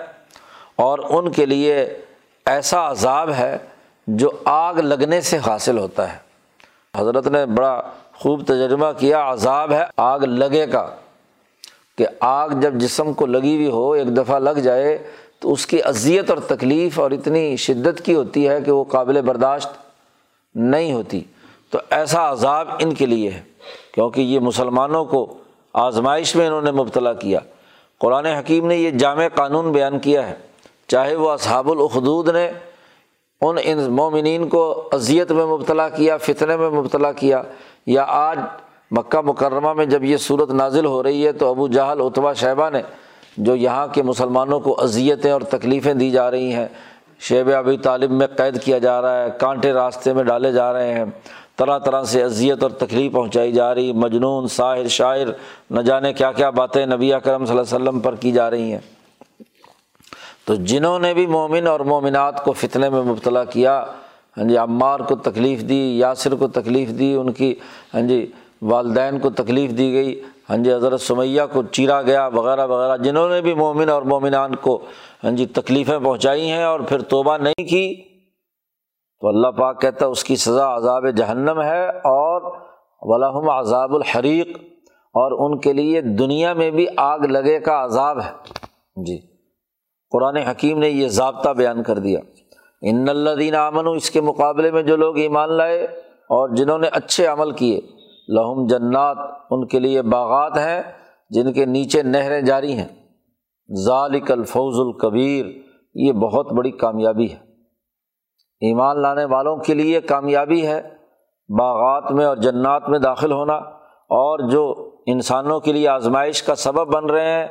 اور 0.75 0.99
ان 1.09 1.31
کے 1.31 1.45
لیے 1.45 1.97
ایسا 2.45 2.91
عذاب 2.91 3.29
ہے 3.29 3.57
جو 4.07 4.29
آگ 4.45 4.75
لگنے 4.75 5.21
سے 5.21 5.37
حاصل 5.37 5.77
ہوتا 5.77 6.13
ہے۔ 6.13 6.17
حضرت 6.97 7.27
نے 7.27 7.45
بڑا 7.45 7.81
خوب 8.13 8.43
تجربہ 8.43 8.91
کیا، 8.91 9.31
عذاب 9.31 9.71
ہے 9.71 9.83
آگ 9.97 10.19
لگے 10.19 10.67
کا۔ 10.67 10.87
کہ 11.97 12.05
آگ 12.19 12.49
جب 12.49 12.73
جسم 12.73 13.13
کو 13.13 13.25
لگی 13.25 13.55
ہوئی 13.55 13.67
ہو، 13.67 13.91
ایک 13.91 14.17
دفعہ 14.17 14.39
لگ 14.39 14.49
جائے، 14.49 14.97
تو 15.39 15.53
اس 15.53 15.65
کی 15.65 15.83
اذیت 15.83 16.29
اور 16.29 16.37
تکلیف 16.37 16.99
اور 16.99 17.11
اتنی 17.11 17.55
شدت 17.55 18.05
کی 18.05 18.15
ہوتی 18.15 18.47
ہے 18.47 18.61
کہ 18.61 18.71
وہ 18.71 18.83
قابل 18.83 19.21
برداشت 19.21 19.69
نہیں 20.55 20.93
ہوتی۔ 20.93 21.21
تو 21.69 21.79
ایسا 21.89 22.31
عذاب 22.31 22.67
ان 22.79 22.93
کے 22.93 23.05
لیے 23.05 23.29
ہے، 23.29 23.41
کیونکہ 23.93 24.21
یہ 24.21 24.39
مسلمانوں 24.39 25.05
کو 25.05 25.33
آزمائش 25.73 26.35
میں 26.35 26.47
انہوں 26.47 26.61
نے 26.61 26.71
مبتلا 26.71 27.13
کیا۔ 27.13 27.39
قرآن 27.99 28.25
حکیم 28.25 28.67
نے 28.67 28.75
یہ 28.75 28.91
جامع 28.91 29.27
قانون 29.35 29.71
بیان 29.71 29.99
کیا 29.99 30.29
ہے۔ 30.29 30.35
چاہے 30.87 31.15
وہ 31.15 31.29
اصحاب 31.29 31.71
الخدود 31.71 32.29
نے 32.29 32.51
ان 33.41 33.55
ان 33.63 33.77
مومنین 33.77 34.49
کو 34.49 34.89
اذیت 34.91 35.31
میں 35.31 35.45
مبتلا 35.45 35.89
کیا، 35.89 36.17
فتنے 36.17 36.57
میں 36.57 36.69
مبتلا 36.69 37.11
کیا، 37.11 37.41
یا 37.85 38.05
آج 38.07 38.39
مکہ 38.91 39.21
مکرمہ 39.21 39.73
میں 39.73 39.85
جب 39.85 40.03
یہ 40.03 40.17
صورت 40.17 40.51
نازل 40.53 40.85
ہو 40.85 41.01
رہی 41.03 41.25
ہے 41.25 41.31
تو 41.31 41.49
ابو 41.49 41.67
جہل 41.67 42.01
اتبا 42.01 42.33
شہبہ 42.33 42.69
نے 42.69 42.81
جو 43.37 43.55
یہاں 43.55 43.87
کے 43.87 44.03
مسلمانوں 44.03 44.59
کو 44.59 44.81
اذیتیں 44.81 45.31
اور 45.31 45.41
تکلیفیں 45.41 45.93
دی 45.93 46.09
جا 46.11 46.29
رہی 46.31 46.53
ہیں 46.53 46.67
شیب 47.19 47.49
ابی 47.55 47.77
طالب 47.77 48.11
میں 48.11 48.27
قید 48.27 48.61
کیا 48.63 48.77
جا 48.77 49.01
رہا 49.01 49.23
ہے، 49.23 49.29
کانٹے 49.39 49.73
راستے 49.73 50.13
میں 50.13 50.23
ڈالے 50.23 50.51
جا 50.51 50.71
رہے 50.73 50.93
ہیں، 50.93 51.05
طرح 51.57 51.77
طرح 51.77 52.03
سے 52.03 52.23
اذیت 52.23 52.63
اور 52.63 52.71
تکلیف 52.71 53.11
پہنچائی 53.11 53.51
جا 53.51 53.73
رہی، 53.75 53.93
مجنون، 53.93 54.47
ساحر، 54.47 54.87
شاعر، 54.87 55.27
نہ 55.71 55.81
جانے 55.81 56.13
کیا 56.13 56.31
کیا 56.31 56.49
باتیں 56.49 56.85
نبی 56.85 57.13
اکرم 57.13 57.45
صلی 57.45 57.57
اللہ 57.57 57.75
علیہ 57.75 57.75
وسلم 57.75 57.99
پر 57.99 58.15
کی 58.15 58.31
جا 58.31 58.49
رہی 58.49 58.71
ہیں۔ 58.71 58.79
تو 60.45 60.55
جنہوں 60.55 60.99
نے 60.99 61.13
بھی 61.13 61.25
مومن 61.27 61.67
اور 61.67 61.79
مومنات 61.79 62.43
کو 62.43 62.51
فتنے 62.53 62.89
میں 62.89 63.01
مبتلا 63.01 63.43
کیا 63.43 63.79
ہاں 64.37 64.43
جی 64.43 64.57
عمار 64.57 64.99
کو 64.99 65.15
تکلیف 65.15 65.61
دی، 65.69 65.97
یاسر 65.97 66.35
کو 66.35 66.47
تکلیف 66.47 66.89
دی، 66.89 67.13
ان 67.13 67.31
کی 67.31 67.53
ہاں 67.93 68.01
جی 68.01 68.25
والدین 68.61 69.19
کو 69.19 69.29
تکلیف 69.29 69.71
دی 69.71 69.93
گئی۔ 69.93 70.21
ہاں 70.49 70.57
جی 70.57 70.73
حضرت 70.73 71.01
سمیہ 71.01 71.41
کو 71.53 71.63
چیرا 71.63 72.01
گیا 72.01 72.27
وغیرہ 72.27 72.67
وغیرہ۔ 72.67 72.97
جنہوں 72.97 73.29
نے 73.29 73.41
بھی 73.41 73.53
مومن 73.53 73.89
اور 73.89 74.01
مومنان 74.01 74.55
کو 74.55 74.81
ہاں 75.23 75.31
جی 75.31 75.45
تکلیفیں 75.45 75.99
پہنچائی 75.99 76.49
ہیں 76.49 76.63
اور 76.63 76.79
پھر 76.79 77.01
توبہ 77.01 77.37
نہیں 77.37 77.65
کی، 77.67 78.03
تو 79.21 79.27
اللہ 79.27 79.47
پاک 79.47 79.81
کہتا 79.81 80.05
ہے، 80.05 80.11
اس 80.11 80.23
کی 80.23 80.35
سزا 80.35 80.75
عذاب 80.75 81.09
جہنم 81.15 81.61
ہے 81.61 81.89
اور 81.89 82.55
ولاحم 83.01 83.49
عذاب 83.49 83.95
الحریق۔ 83.95 84.57
اور 85.07 85.31
ان 85.31 85.59
کے 85.59 85.73
لیے 85.73 86.01
دنیا 86.01 86.53
میں 86.53 86.71
بھی 86.71 86.85
آگ 86.97 87.19
لگے 87.19 87.59
کا 87.59 87.85
عذاب 87.85 88.21
ہے۔ 88.21 88.31
جی 88.95 89.19
قرآن 90.11 90.37
حکیم 90.37 90.79
نے 90.79 90.89
یہ 90.89 91.07
ضابطہ 91.07 91.49
بیان 91.49 91.83
کر 91.83 91.99
دیا۔ 91.99 92.19
ان 92.81 93.09
اللہ 93.09 93.29
دین 93.29 93.55
امن 93.55 93.87
اس 93.87 94.11
کے 94.11 94.21
مقابلے 94.21 94.71
میں 94.71 94.83
جو 94.83 94.95
لوگ 94.95 95.17
ایمان 95.17 95.53
لائے 95.53 95.83
اور 96.05 96.49
جنہوں 96.55 96.77
نے 96.77 96.87
اچھے 96.91 97.27
عمل 97.27 97.51
کیے۔ 97.51 97.79
لہم 98.27 98.65
جنات، 98.67 99.17
ان 99.51 99.67
کے 99.67 99.79
لیے 99.79 100.01
باغات 100.01 100.57
ہیں 100.57 100.81
جن 101.31 101.51
کے 101.53 101.65
نیچے 101.65 102.01
نہریں 102.03 102.41
جاری 102.41 102.73
ہیں۔ 102.73 102.87
ذالک 103.69 104.31
الفوز 104.31 104.79
القبیر 104.79 105.45
یہ 105.95 106.11
بہت 106.21 106.51
بڑی 106.53 106.71
کامیابی 106.77 107.31
ہے۔ 107.31 107.37
ایمان 108.61 109.01
لانے 109.01 109.25
والوں 109.25 109.57
کے 109.57 109.73
لیے 109.73 110.01
کامیابی 110.01 110.65
ہے 110.67 110.81
باغات 111.49 112.11
میں 112.11 112.25
اور 112.25 112.37
جنات 112.37 112.89
میں 112.89 112.99
داخل 112.99 113.31
ہونا، 113.31 113.55
اور 114.13 114.49
جو 114.49 114.63
انسانوں 115.05 115.59
کے 115.59 115.73
لیے 115.73 115.87
آزمائش 115.87 116.41
کا 116.43 116.55
سبب 116.55 116.93
بن 116.93 117.09
رہے 117.09 117.31
ہیں، 117.31 117.47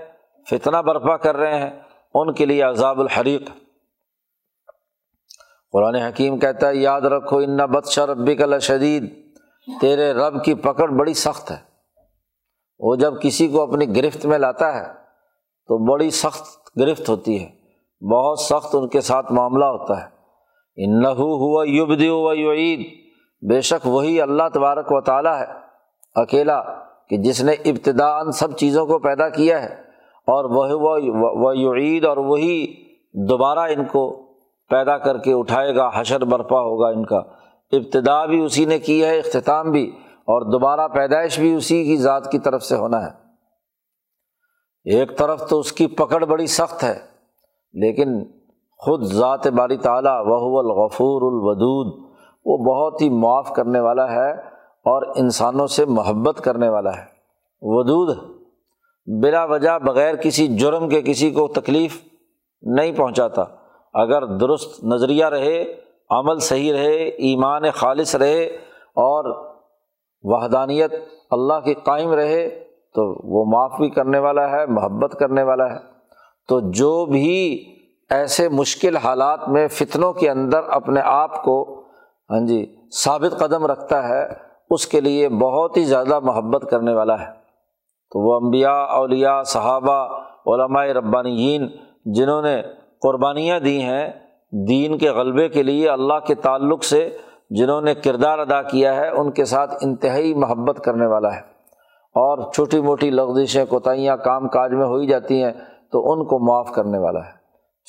فتنہ 0.47 0.77
برپا 0.77 1.17
کر 1.17 1.37
رہے 1.37 1.59
ہیں، 1.61 1.71
ان 2.15 2.33
کے 2.33 2.47
لیے 2.47 2.63
عذاب 2.63 3.01
الحریق 3.01 3.51
قرآن 5.75 5.95
حکیم 5.95 6.39
کہتا 6.39 6.69
ہے، 6.69 6.77
یاد 6.77 7.01
رکھو، 7.01 7.39
ان 7.39 7.57
بدشا 7.57 8.07
ربی 8.07 8.35
کا 8.35 8.59
شدید 8.59 9.05
تیرے 9.81 10.13
رب 10.13 10.45
کی 10.45 10.55
پکڑ 10.55 10.89
بڑی 10.89 11.15
سخت 11.15 11.51
ہے۔ 11.51 11.57
وہ 12.79 12.97
جب 12.97 13.15
کسی 13.23 13.49
کو 13.49 13.63
اپنی 13.63 13.97
گرفت 13.97 14.27
میں 14.27 14.39
لاتا 14.39 14.75
ہے 14.75 14.93
تو 15.67 15.93
بڑی 15.93 16.11
سخت 16.11 16.47
گرفت 16.81 17.09
ہوتی 17.09 17.45
ہے۔ 17.45 17.49
بہت 18.13 18.39
سخت 18.39 18.75
ان 18.75 18.89
کے 18.89 19.01
ساتھ 19.01 19.33
معاملہ 19.33 19.65
ہوتا 19.65 20.01
ہے۔ 20.01 20.07
ان 20.77 21.07
ہوا 21.07 21.65
یبد 21.69 22.03
و 22.09 22.35
یعید۔ 22.35 23.07
بے 23.49 23.61
شک 23.61 23.87
وہی 23.87 24.21
اللہ 24.21 24.43
تبارک 24.55 24.87
و 24.89 25.01
تعالیٰ 25.01 25.41
ہے۔ 25.41 25.47
اکیلا 26.15 26.63
کہ 27.09 27.17
جس 27.17 27.43
نے 27.43 27.53
ابتدا 27.53 28.19
ان 28.19 28.33
سب 28.33 28.57
چیزوں 28.57 28.87
کو 28.87 28.99
پیدا 28.99 29.29
کیا 29.29 29.63
ہے 29.63 29.75
اور 30.27 30.45
وہ 30.45 31.57
یعید 31.57 32.05
اور 32.05 32.17
وہی 32.17 32.75
دوبارہ 33.29 33.59
ان 33.59 33.85
کو 33.85 34.23
پیدا 34.69 34.99
کر 34.99 35.19
کے 35.19 35.33
اٹھائے 35.33 35.77
گا، 35.77 35.91
حشر 35.95 36.25
برپا 36.25 36.61
ہوگا 36.61 36.89
ان 36.89 37.05
کا۔ 37.05 37.23
ابتدا 37.73 38.27
بھی 38.27 38.41
اسی 38.41 38.65
نے 38.65 38.79
کی 38.79 39.05
ہے، 39.05 39.19
اختتام 39.19 39.71
بھی، 39.71 39.85
اور 40.25 40.53
دوبارہ 40.53 40.89
پیدائش 40.89 41.39
بھی 41.41 41.55
اسی 41.55 41.85
کی 41.85 41.97
ذات 41.97 42.31
کی 42.33 42.39
طرف 42.39 42.63
سے 42.63 42.77
ہونا 42.77 43.07
ہے۔ 43.07 43.11
ایک 44.85 45.19
طرف 45.19 45.49
تو 45.49 45.59
اس 45.59 45.73
کی 45.73 45.87
پکڑ 45.87 46.25
بڑی 46.25 46.47
سخت 46.47 46.85
ہے، 46.85 46.99
لیکن 47.75 48.25
خود 48.79 49.05
ذات 49.05 49.47
باری 49.47 49.77
تعالیٰ 49.77 50.23
وہ 50.27 50.59
الغفور 50.59 51.23
الودود، 51.23 52.11
وہ 52.45 52.57
بہت 52.59 53.03
ہی 53.03 53.09
معاف 53.09 53.53
کرنے 53.53 53.81
والا 53.81 54.11
ہے 54.13 54.33
اور 54.87 55.03
انسانوں 55.17 55.67
سے 55.67 55.85
محبت 55.85 56.41
کرنے 56.41 56.69
والا 56.69 56.97
ہے۔ 56.97 57.05
ودود، 57.63 58.17
بلا 59.23 59.45
وجہ 59.45 59.79
بغیر 59.79 60.15
کسی 60.15 60.47
جرم 60.57 60.89
کے 60.89 61.03
کسی 61.03 61.31
کو 61.31 61.47
تکلیف 61.49 62.01
نہیں 62.63 62.93
پہنچاتا۔ 62.93 63.43
اگر 63.95 64.27
درست 64.27 64.85
نظریہ 64.85 65.25
رہے 65.25 65.86
عمل 66.11 66.39
صحیح 66.39 66.73
رہے، 66.73 66.97
ایمان 67.09 67.71
خالص 67.71 68.15
رہے 68.15 68.45
اور 68.95 69.55
وحدانیت 70.23 70.95
اللہ 71.31 71.61
کی 71.65 71.75
قائم 71.75 72.13
رہے، 72.13 72.65
تو 72.95 73.29
وہ 73.39 73.45
معاف 73.45 73.81
بھی 73.81 73.91
کرنے 73.91 74.19
والا 74.19 74.51
ہے، 74.51 74.67
محبت 74.67 75.19
کرنے 75.19 75.43
والا 75.43 75.71
ہے۔ 75.71 75.79
تو 76.49 76.61
جو 76.71 77.07
بھی 77.07 77.65
ایسے 78.11 78.49
مشکل 78.49 78.97
حالات 78.97 79.49
میں 79.49 79.69
فتنوں 79.69 80.13
کے 80.13 80.31
اندر 80.31 80.63
اپنے 80.63 81.01
آپ 81.05 81.43
کو 81.43 81.83
ہاں 82.31 82.47
جی 82.47 82.77
ثابت 83.05 83.39
قدم 83.39 83.67
رکھتا 83.67 84.09
ہے، 84.09 84.27
اس 84.71 84.87
کے 84.87 85.01
لیے 85.01 85.29
بہت 85.29 85.77
ہی 85.77 85.85
زیادہ 85.85 86.21
محبت 86.21 86.71
کرنے 86.71 86.95
والا 86.95 87.21
ہے۔ 87.21 87.33
تو 88.11 88.21
وہ 88.21 88.35
امبیا 88.35 88.73
اولیا 88.73 89.43
صحابہ، 89.43 90.21
علماء 90.47 90.85
ربانیین 90.85 91.69
جنہوں 92.05 92.43
نے 92.43 92.63
قربانیاں 93.03 93.61
دی 93.61 93.83
ہیں 93.83 94.26
دین 94.53 94.99
کے 94.99 95.11
غلبے 95.11 95.49
کے 95.49 95.63
لیے 95.63 95.89
اللہ 95.89 96.19
کے 96.27 96.35
تعلق 96.35 96.85
سے 96.85 97.17
جنہوں 97.51 97.81
نے 97.81 97.95
کردار 97.95 98.39
ادا 98.39 98.63
کیا 98.63 98.97
ہے، 98.97 99.09
ان 99.09 99.31
کے 99.31 99.45
ساتھ 99.45 99.75
انتہائی 99.83 100.35
محبت 100.35 100.85
کرنے 100.85 101.07
والا 101.07 101.35
ہے۔ 101.35 101.41
اور 102.15 102.53
چھوٹی 102.53 102.81
موٹی 102.81 103.11
لغزشیں، 103.11 103.65
کوتاہیاں، 103.65 104.17
کام 104.17 104.49
کاج 104.49 104.73
میں 104.73 104.87
ہوئی 104.87 105.07
جاتی 105.07 105.43
ہیں 105.43 105.53
تو 105.93 106.13
ان 106.13 106.25
کو 106.25 106.39
معاف 106.39 106.71
کرنے 106.73 106.99
والا 106.99 107.21
ہے۔ 107.21 107.31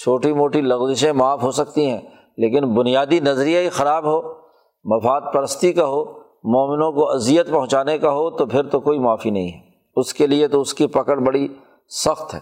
چھوٹی 0.03 0.33
موٹی 0.33 0.61
لغزشیں 0.61 1.13
معاف 1.13 1.43
ہو 1.43 1.51
سکتی 1.51 1.89
ہیں، 1.89 2.01
لیکن 2.37 2.75
بنیادی 2.75 3.19
نظریہ 3.19 3.59
ہی 3.59 3.69
خراب 3.69 4.05
ہو، 4.05 4.21
مفاد 4.83 5.21
پرستی 5.33 5.73
کا 5.73 5.85
ہو، 5.85 6.03
مومنوں 6.43 6.91
کو 6.91 7.11
اذیت 7.11 7.49
پہنچانے 7.49 7.97
کا 7.97 8.09
ہو، 8.09 8.29
تو 8.29 8.45
پھر 8.45 8.63
تو 8.63 8.79
کوئی 8.79 8.99
معافی 8.99 9.29
نہیں 9.29 9.47
ہے۔ 9.47 9.59
اس 9.95 10.13
کے 10.13 10.27
لیے 10.27 10.47
تو 10.47 10.61
اس 10.61 10.73
کی 10.73 10.87
پکڑ 10.87 11.17
بڑی 11.17 11.47
سخت 11.89 12.33
ہے۔ 12.33 12.39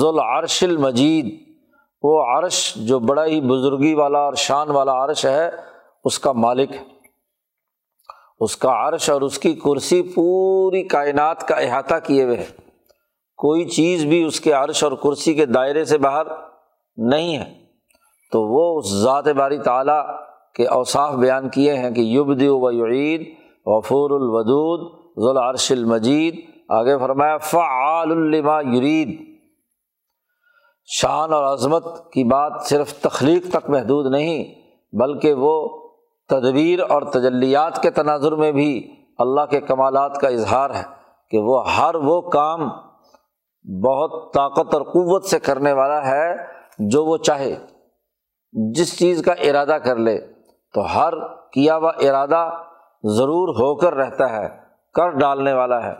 ذوال 0.00 0.18
عرش 0.18 0.64
المجید 0.64 1.53
وہ 2.04 2.22
عرش 2.22 2.72
جو 2.76 2.98
بڑا 2.98 3.24
ہی 3.24 3.40
بزرگی 3.40 3.94
والا 3.94 4.18
اور 4.18 4.34
شان 4.34 4.70
والا 4.70 5.04
عرش 5.04 5.26
ہے، 5.26 5.50
اس 6.04 6.18
کا 6.18 6.32
مالک 6.32 6.70
ہے۔ 6.72 6.82
اس 8.40 8.56
کا 8.56 8.88
عرش 8.88 9.10
اور 9.10 9.22
اس 9.22 9.38
کی 9.38 9.54
کرسی 9.54 10.02
پوری 10.02 10.82
کائنات 10.82 11.48
کا 11.48 11.54
احاطہ 11.54 11.94
کیے 12.04 12.24
ہوئے 12.24 12.36
ہے 12.36 12.46
کوئی 13.36 13.64
چیز 13.64 14.04
بھی 14.04 14.24
اس 14.24 14.40
کے 14.40 14.52
عرش 14.52 14.84
اور 14.84 14.92
کرسی 14.92 15.34
کے 15.34 15.46
دائرے 15.46 15.84
سے 15.84 15.98
باہر 15.98 16.26
نہیں 16.96 17.38
ہے۔ 17.38 17.54
تو 18.32 18.42
وہ 18.42 18.78
اس 18.78 18.94
ذات 18.94 19.28
باری 19.28 19.58
تعالیٰ 19.58 20.06
کے 20.54 20.66
اوصاف 20.66 21.14
بیان 21.14 21.48
کیے 21.48 21.74
ہیں 21.74 21.90
کہ 21.90 22.00
یبد 22.00 22.42
و 22.46 22.70
یعید 22.70 23.20
غفور 23.66 24.10
الودود 24.10 25.04
ذوالعرش 25.24 25.72
المجید۔ 25.72 26.40
آگے 26.68 26.98
فرمایا، 26.98 27.38
فعال 27.38 28.12
الما 28.12 28.60
یرید۔ 28.60 29.33
شان 30.86 31.32
اور 31.32 31.44
عظمت 31.44 31.84
کی 32.12 32.24
بات 32.24 32.52
صرف 32.64 32.94
تخلیق 32.94 33.50
تک 33.50 33.70
محدود 33.70 34.12
نہیں، 34.12 34.44
بلکہ 34.96 35.34
وہ 35.34 35.68
تدبیر 36.28 36.80
اور 36.80 37.02
تجلیات 37.02 37.82
کے 37.82 37.90
تناظر 37.90 38.32
میں 38.32 38.52
بھی 38.52 38.94
اللہ 39.18 39.40
کے 39.50 39.60
کمالات 39.60 40.16
کا 40.16 40.28
اظہار 40.28 40.70
ہے 40.70 40.82
کہ 41.30 41.38
وہ 41.38 41.70
ہر 41.70 41.94
وہ 41.94 42.20
کام 42.20 42.68
بہت 43.84 44.34
طاقت 44.34 44.74
اور 44.74 44.82
قوت 44.82 45.24
سے 45.24 45.38
کرنے 45.38 45.72
والا 45.72 46.06
ہے 46.06 46.36
جو 46.78 47.04
وہ 47.04 47.16
چاہے۔ 47.16 47.56
جس 48.52 48.98
چیز 48.98 49.22
کا 49.22 49.32
ارادہ 49.32 49.76
کر 49.84 49.96
لے، 49.96 50.18
تو 50.74 50.80
ہر 50.94 51.14
کیا 51.52 51.76
ہوا 51.76 51.90
ارادہ 51.90 52.50
ضرور 53.04 53.48
ہو 53.48 53.74
کر 53.74 53.94
رہتا 53.94 54.32
ہے، 54.32 54.48
کر 54.94 55.10
ڈالنے 55.10 55.52
والا 55.52 55.84
ہے۔ 55.84 55.94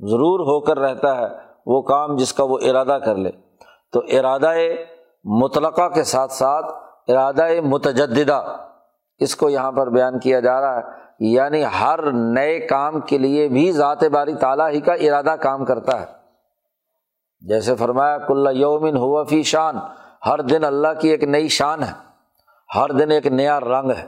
ضرور 0.00 0.40
ہو 0.40 0.60
کر 0.60 0.78
رہتا 0.78 1.18
ہے 1.18 1.26
وہ 1.66 1.82
کام 1.82 2.16
جس 2.16 2.32
کا 2.32 2.44
وہ 2.44 2.58
ارادہ 2.62 2.98
کر 3.04 3.16
لے۔ 3.16 3.30
تو 3.92 4.00
ارادہ 4.00 4.52
مطلقہ 5.24 5.88
کے 5.88 6.02
ساتھ 6.02 6.32
ساتھ 6.32 6.66
ارادہ 7.08 7.48
متجدہ 7.64 8.56
اس 9.18 9.36
کو 9.36 9.48
یہاں 9.48 9.72
پر 9.72 9.90
بیان 9.90 10.18
کیا 10.18 10.40
جا 10.40 10.60
رہا 10.60 10.76
ہے 10.76 10.82
یعنی 11.20 11.64
ہر 11.80 12.12
نئے 12.12 12.60
کام 12.60 13.00
کے 13.00 13.18
لیے 13.18 13.48
بھی 13.48 13.72
ذات 13.72 14.04
باری 14.04 14.34
تعالیٰ 14.34 14.70
ہی 14.70 14.80
کا 14.80 14.92
ارادہ 14.92 15.36
کام 15.40 15.64
کرتا 15.64 16.00
ہے۔ 16.00 16.06
جیسے 17.40 17.76
فرمایا، 17.76 18.18
کل 18.18 18.48
یومن 18.52 18.96
ہوا 18.96 19.24
فی 19.24 19.42
شان، 19.42 19.76
ہر 20.26 20.38
دن 20.38 20.64
اللہ 20.64 20.88
کی 21.00 21.08
ایک 21.08 21.24
نئی 21.24 21.48
شان 21.48 21.82
ہے، 21.82 21.92
ہر 22.74 22.88
دن 22.88 23.10
ایک 23.10 23.26
نیا 23.26 23.60
رنگ 23.60 23.90
ہے۔ 23.90 24.06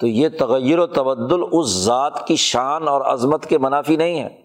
تو 0.00 0.06
یہ 0.06 0.28
تغیر 0.28 0.78
و 0.78 0.86
تبدل 0.86 1.40
اس 1.52 1.84
ذات 1.84 2.26
کی 2.26 2.36
شان 2.36 2.88
اور 2.88 3.00
عظمت 3.00 3.46
کے 3.46 3.58
منافی 3.58 3.96
نہیں 3.96 4.20
ہے۔ 4.20 4.40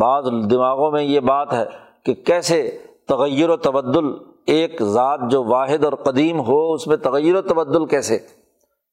بعض 0.00 0.24
دماغوں 0.50 0.90
میں 0.90 1.02
یہ 1.02 1.20
بات 1.20 1.52
ہے 1.52 1.64
کہ 2.04 2.14
کیسے 2.14 2.78
تغیر 3.10 3.50
و 3.50 3.56
تبدل 3.56 4.06
ایک 4.46 4.82
ذات 4.82 5.20
جو 5.30 5.44
واحد 5.44 5.84
اور 5.84 5.92
قدیم 5.92 6.40
ہو، 6.40 6.72
اس 6.72 6.86
میں 6.86 6.96
تغیر 6.96 7.36
و 7.36 7.42
تبدل 7.42 7.86
کیسے؟ 7.86 8.18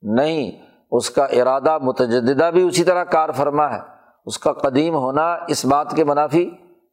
نہیں، 0.01 0.51
اس 0.91 1.09
کا 1.09 1.23
ارادہ 1.23 1.77
متجدہ 1.77 2.49
بھی 2.53 2.61
اسی 2.61 2.83
طرح 2.83 3.03
کار 3.03 3.29
فرما 3.29 3.73
ہے۔ 3.73 3.79
اس 4.25 4.37
کا 4.39 4.53
قدیم 4.53 4.95
ہونا 4.95 5.37
اس 5.47 5.65
بات 5.65 5.95
کے 5.95 6.03
منافی 6.03 6.49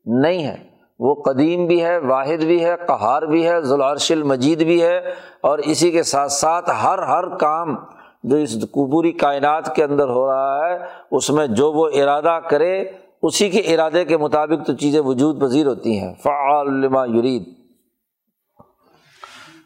نہیں 0.06 0.44
ہے۔ 0.44 0.56
وہ 0.98 1.14
قدیم 1.14 1.66
بھی 1.66 1.84
ہے، 1.84 1.98
واحد 1.98 2.44
بھی 2.44 2.64
ہے، 2.64 2.74
قہار 2.88 3.22
بھی 3.22 3.46
ہے، 3.46 3.60
ذوالعرش 3.60 4.12
المجید 4.12 4.58
بھی 4.58 4.82
ہے۔ 4.82 4.98
اور 5.40 5.58
اسی 5.58 5.90
کے 5.90 6.02
ساتھ 6.02 6.32
ساتھ 6.32 6.70
ہر 6.82 6.98
ہر 6.98 7.36
کام 7.36 7.76
جو 8.22 8.36
اس 8.36 8.62
پوری 8.72 9.12
کائنات 9.12 9.74
کے 9.74 9.84
اندر 9.84 10.08
ہو 10.08 10.26
رہا 10.26 10.68
ہے، 10.68 10.78
اس 11.10 11.30
میں 11.30 11.46
جو 11.46 11.72
وہ 11.72 11.88
ارادہ 11.94 12.38
کرے 12.50 12.84
اسی 13.24 13.50
کے 13.50 13.58
ارادے 13.58 14.04
کے 14.04 14.16
مطابق 14.16 14.66
تو 14.66 14.72
چیزیں 14.72 15.00
وجود 15.00 15.40
پذیر 15.40 15.66
ہوتی 15.66 15.98
ہیں۔ 15.98 16.14
فعالما 16.22 17.06
یرید۔ 17.06 17.44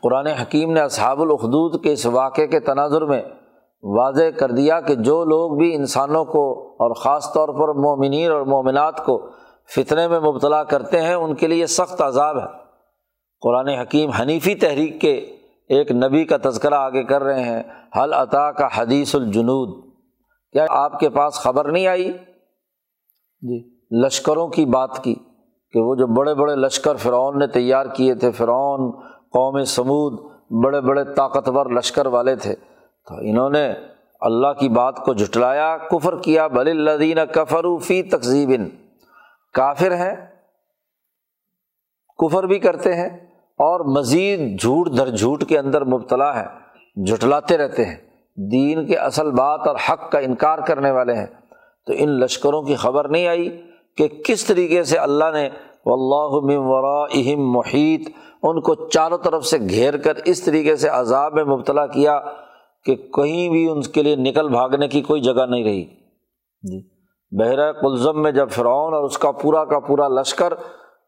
قرآن 0.02 0.26
حکیم 0.26 0.72
نے 0.72 0.80
اصحاب 0.80 1.20
الخدود 1.20 1.84
کے 1.84 1.92
اس 1.92 2.06
واقعے 2.06 2.46
کے 2.46 2.60
تناظر 2.60 3.02
میں 3.02 3.22
واضح 3.82 4.38
کر 4.38 4.50
دیا 4.50 4.80
کہ 4.80 4.94
جو 4.94 5.24
لوگ 5.24 5.58
بھی 5.58 5.74
انسانوں 5.74 6.24
کو 6.24 6.72
اور 6.72 6.94
خاص 6.94 7.32
طور 7.32 7.48
پر 7.48 7.74
مومنین 7.74 8.30
اور 8.30 8.40
مومنات 8.40 9.04
کو 9.04 9.30
فتنے 9.74 10.08
میں 10.08 10.20
مبتلا 10.20 10.64
کرتے 10.64 11.02
ہیں، 11.02 11.14
ان 11.14 11.34
کے 11.34 11.46
لیے 11.46 11.66
سخت 11.66 12.02
عذاب 12.02 12.38
ہے۔ 12.38 12.46
قرآن 13.40 13.68
حکیم 13.68 14.10
حنیفی 14.10 14.54
تحریک 14.54 15.00
کے 15.00 15.14
ایک 15.68 15.92
نبی 15.92 16.24
کا 16.24 16.36
تذکرہ 16.42 16.74
آگے 16.74 17.04
کر 17.04 17.22
رہے 17.22 17.42
ہیں۔ 17.42 17.62
حل 18.02 18.12
عطا 18.12 18.52
کا 18.52 18.68
حدیث 18.74 19.14
الجنود۔ 19.14 19.84
کیا 20.52 20.66
آپ 20.68 21.00
کے 21.00 21.08
پاس 21.08 21.34
خبر 21.34 21.72
نہیں 21.72 21.86
آئی؟ 21.86 22.12
جی۔ 23.42 23.70
لشکروں 24.06 24.48
کی 24.48 24.64
بات 24.64 25.04
کی 25.04 25.14
کہ 25.72 25.80
وہ 25.80 25.94
جو 25.94 26.06
بڑے 26.06 26.34
بڑے 26.34 26.56
لشکر 26.56 26.96
فرعون 26.96 27.38
نے 27.38 27.46
تیار 27.46 27.86
کیے 27.86 28.14
تھے، 28.14 28.30
فرعون، 28.30 28.92
قوم 29.32 29.64
سمود، 29.64 30.32
بڑے 30.64 30.80
بڑے 30.80 31.04
طاقتور 31.04 31.66
لشکر 31.66 32.06
والے 32.06 32.36
تھے۔ 32.36 32.54
تو 33.08 33.14
انہوں 33.20 33.50
نے 33.50 33.74
اللہ 34.20 34.52
کی 34.52 34.68
بات 34.68 35.04
کو 35.04 35.14
جھٹلایا، 35.14 35.76
کفر 35.76 36.18
کیا، 36.18 36.46
بل 36.46 36.88
الدین 36.88 37.18
کفروفی 37.34 38.02
تقزیب 38.02 38.50
کافر 39.54 39.92
ہیں، 39.94 40.16
کفر 42.18 42.44
بھی 42.44 42.58
کرتے 42.58 42.94
ہیں 42.94 43.08
اور 43.58 43.80
مزید 43.80 44.60
جھوٹ 44.60 44.88
در 44.98 45.08
جھوٹ 45.08 45.44
کے 45.44 45.58
اندر 45.58 45.84
مبتلا 45.84 46.40
ہے 46.40 46.46
جھٹلاتے 47.04 47.56
رہتے 47.56 47.84
ہیں۔ 47.84 47.96
دین 48.36 48.86
کے 48.86 48.96
اصل 48.96 49.30
بات 49.30 49.60
اور 49.66 49.76
حق 49.88 50.10
کا 50.12 50.18
انکار 50.18 50.58
کرنے 50.58 50.90
والے 50.90 51.14
ہیں۔ 51.14 51.26
تو 51.88 51.94
ان 51.96 52.10
لشکروں 52.20 52.62
کی 52.62 52.74
خبر 52.74 53.08
نہیں 53.08 53.26
آئی 53.26 53.62
کہ 53.96 54.08
کس 54.08 54.44
طریقے 54.44 54.82
سے 54.82 54.98
اللہ 54.98 55.24
نے 55.34 55.48
اللہ 55.86 57.36
محیط 57.36 58.08
ان 58.42 58.60
کو 58.60 58.74
چاروں 58.74 59.18
طرف 59.18 59.44
سے 59.44 59.58
گھیر 59.58 59.96
کر 59.96 60.12
اس 60.24 60.42
طریقے 60.42 60.76
سے 60.76 60.88
عذاب 60.88 61.34
میں 61.34 61.44
مبتلا 61.44 61.86
کیا 61.86 62.20
کہ 62.84 62.96
کہیں 62.96 63.48
بھی 63.48 63.68
ان 63.68 63.80
کے 63.80 64.02
لیے 64.02 64.16
نکل 64.16 64.48
بھاگنے 64.48 64.88
کی 64.88 65.02
کوئی 65.02 65.20
جگہ 65.20 65.46
نہیں 65.46 65.64
رہی۔ 65.64 65.84
جی۔ 66.62 66.80
بحرۂ 67.38 67.80
کلزم 67.80 68.22
میں 68.22 68.32
جب 68.32 68.50
فرعون 68.50 68.94
اور 68.94 69.04
اس 69.04 69.18
کا 69.18 69.30
پورا 69.30 69.64
کا 69.64 69.78
پورا 69.78 70.08
لشکر 70.08 70.52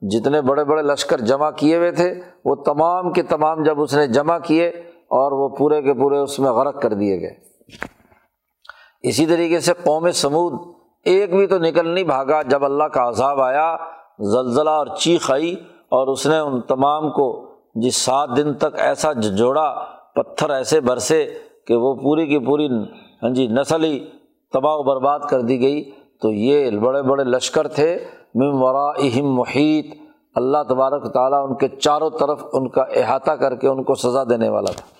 جتنے 0.00 0.40
بڑے 0.40 0.64
بڑے 0.64 0.82
لشکر 0.82 1.20
جمع 1.20 1.50
کیے 1.50 1.76
ہوئے 1.76 1.90
تھے 1.90 2.14
وہ 2.44 2.54
تمام 2.54 3.12
کے 3.12 3.22
تمام 3.22 3.62
جب 3.62 3.80
اس 3.80 3.94
نے 3.94 4.06
جمع 4.06 4.38
کیے 4.38 4.68
اور 5.12 5.32
وہ 5.32 5.56
پورے 5.56 5.82
کے 5.82 5.94
پورے 5.94 6.18
اس 6.18 6.38
میں 6.38 6.50
غرق 6.50 6.82
کر 6.82 6.92
دیے 6.94 7.20
گئے۔ 7.20 7.34
اسی 9.02 9.26
طریقے 9.26 9.60
سے 9.60 9.72
قوم 9.84 10.10
سمود 10.10 10.52
ایک 11.04 11.34
بھی 11.34 11.46
تو 11.46 11.58
نکل 11.58 11.88
نہیں 11.88 12.04
بھاگا 12.04 12.42
جب 12.42 12.64
اللہ 12.64 12.84
کا 12.84 13.08
عذاب 13.08 13.40
آیا، 13.40 13.76
زلزلہ 14.18 14.70
اور 14.70 14.86
چیخ 14.86 15.30
آئی 15.30 15.54
اور 15.88 16.06
اس 16.06 16.26
نے 16.26 16.38
ان 16.38 16.60
تمام 16.60 17.10
کو 17.10 17.46
جس 17.74 17.96
سات 17.96 18.28
دن 18.36 18.54
تک 18.54 18.80
ایسا 18.80 19.12
جوڑا 19.12 19.84
پتھر 20.14 20.50
ایسے 20.50 20.80
برسے 20.80 21.34
کہ 21.66 21.76
وہ 21.76 21.94
پوری 21.94 22.26
کی 22.26 22.38
پوری 22.38 22.66
ہاں 23.22 23.30
جی 23.30 23.46
نسل 23.46 23.84
ہی 23.84 24.06
تباہ 24.52 24.74
و 24.74 24.82
برباد 24.82 25.20
کر 25.30 25.40
دی 25.40 25.60
گئی۔ 25.60 25.90
تو 26.22 26.30
یہ 26.30 26.70
بڑے 26.70 27.02
بڑے 27.02 27.24
لشکر 27.24 27.68
تھے۔ 27.68 27.98
مم 28.34 28.62
ورا 28.62 28.86
اہم 28.98 29.34
محیط۔ 29.34 29.94
اللہ 30.34 30.58
تبارک 30.68 31.12
تعالیٰ 31.12 31.48
ان 31.48 31.54
کے 31.54 31.68
چاروں 31.68 32.10
طرف 32.10 32.44
ان 32.52 32.68
کا 32.68 32.82
احاطہ 32.82 33.30
کر 33.30 33.54
کے 33.54 33.68
ان 33.68 33.82
کو 33.82 33.94
سزا 33.94 34.24
دینے 34.24 34.48
والا 34.48 34.72
تھا۔ 34.72 34.99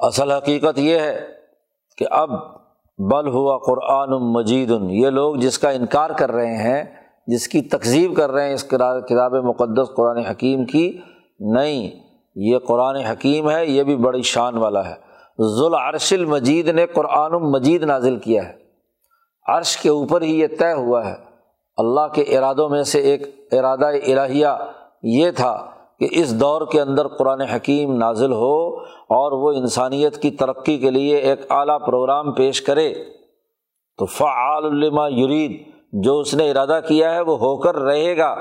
اصل 0.00 0.30
حقیقت 0.30 0.78
یہ 0.78 0.98
ہے 0.98 1.26
کہ 1.96 2.06
اب 2.10 2.30
بل 2.98 3.28
ہوا 3.28 3.58
قرآن 3.58 4.10
مجید، 4.10 4.72
یہ 4.82 5.10
لوگ 5.10 5.36
جس 5.36 5.58
کا 5.58 5.70
انکار 5.70 6.10
کر 6.10 6.32
رہے 6.32 6.56
ہیں، 6.56 6.84
جس 7.26 7.48
کی 7.48 7.62
تقزیب 7.62 8.16
کر 8.16 8.30
رہے 8.30 8.46
ہیں 8.46 8.54
اس 8.54 8.64
کتاب 8.64 9.34
مقدس 9.34 9.94
قرآن 9.96 10.16
حکیم 10.16 10.64
کی، 10.64 10.98
نہیں، 11.40 11.90
یہ 12.36 12.58
قرآن 12.58 12.96
حکیم 12.96 13.50
ہے، 13.50 13.66
یہ 13.66 13.82
بھی 13.82 13.96
بڑی 13.96 14.22
شان 14.22 14.56
والا 14.56 14.88
ہے۔ 14.88 14.94
ذوالعرش 15.58 16.12
المجید 16.12 16.68
نے 16.68 16.86
قرآن 16.86 17.32
مجید 17.32 17.82
نازل 17.82 18.16
کیا 18.16 18.48
ہے۔ 18.48 18.52
عرش 19.46 19.76
کے 19.76 19.88
اوپر 19.88 20.22
ہی 20.22 20.40
یہ 20.40 20.46
طے 20.58 20.72
ہوا 20.72 21.06
ہے۔ 21.06 21.14
اللہ 21.76 22.08
کے 22.14 22.22
ارادوں 22.22 22.68
میں 22.68 22.82
سے 22.82 22.98
ایک 22.98 23.48
ارادہ 23.52 23.86
الہیہ 23.86 24.46
یہ 25.02 25.30
تھا 25.30 25.66
کہ 26.00 26.08
اس 26.10 26.40
دور 26.40 26.62
کے 26.72 26.80
اندر 26.80 27.08
قرآن 27.08 27.40
حکیم 27.40 27.96
نازل 27.96 28.32
ہو 28.32 28.76
اور 28.82 29.32
وہ 29.32 29.52
انسانیت 29.52 30.16
کی 30.22 30.30
ترقی 30.30 30.78
کے 30.78 30.90
لیے 30.90 31.16
ایک 31.16 31.40
اعلیٰ 31.50 31.78
پروگرام 31.86 32.32
پیش 32.32 32.62
کرے، 32.62 32.94
تو 33.98 34.06
فعال 34.06 34.64
علما 34.64 35.08
یرید، 35.08 35.72
جو 35.92 36.18
اس 36.18 36.34
نے 36.34 36.50
ارادہ 36.50 36.80
کیا 36.88 37.14
ہے 37.14 37.20
وہ 37.20 37.38
ہو 37.38 37.58
کر 37.58 37.76
رہے 37.76 38.18
گا، 38.18 38.36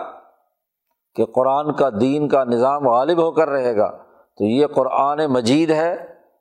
کہ 1.16 1.26
قرآن 1.26 1.74
کا 1.74 1.90
دین 2.02 2.28
کا 2.28 2.44
نظام 2.44 2.88
غالب 2.88 3.22
ہو 3.22 3.32
کر 3.32 3.50
رہے 3.50 3.78
گا۔ 3.78 3.92
تو 4.38 4.46
یہ 4.46 4.68
قرآن 4.68 5.26
مجید 5.26 5.72
ہے، 5.72 5.96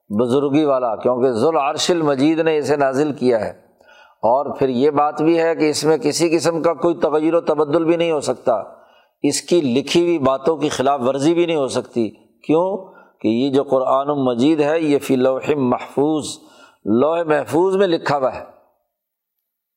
بزرگی 0.09 0.65
والا، 0.65 0.97
کیونکہ 0.97 1.31
ذوالعرش 1.31 1.91
المجید 1.91 2.39
نے 2.39 2.59
اسے 2.59 2.77
نازل 2.77 3.13
کیا 3.13 3.41
ہے۔ 3.41 3.51
اور 4.23 4.57
پھر 4.59 4.69
یہ 4.69 4.91
بات 4.91 5.23
بھی 5.23 5.41
ہے 5.41 5.57
کہ 5.57 5.71
اس 5.71 5.85
میں 5.85 5.99
کسی 5.99 6.31
قسم 6.31 6.63
کا 6.63 6.75
کوئی 6.75 6.95
تغیر 6.95 7.35
و 7.35 7.41
تبدل 7.41 7.85
بھی 7.85 7.97
نہیں 7.97 8.11
ہو 8.11 8.21
سکتا۔ 8.21 8.78
اس 9.23 9.43
کی 9.43 9.61
لکھی 9.61 10.01
ہوئی 10.01 10.19
باتوں 10.19 10.57
کی 10.57 10.69
خلاف 10.69 11.01
ورزی 11.07 11.35
بھی 11.35 11.47
نہیں 11.47 11.57
ہو 11.57 11.69
سکتی۔ 11.69 12.11
کیوں؟ 12.47 12.93
کہ 13.21 13.29
یہ 13.29 13.51
جو 13.51 13.63
قرآن 13.63 14.09
مجید 14.09 14.61
ہے، 14.61 14.81
یہ 14.81 14.99
فی 14.99 15.17
لوح 15.17 15.51
محفوظ 15.57 16.25
لوح 16.85 17.23
محفوظ 17.23 17.77
میں 17.77 17.87
لکھا 17.87 18.17
ہوا 18.17 18.35
ہے۔ 18.35 18.45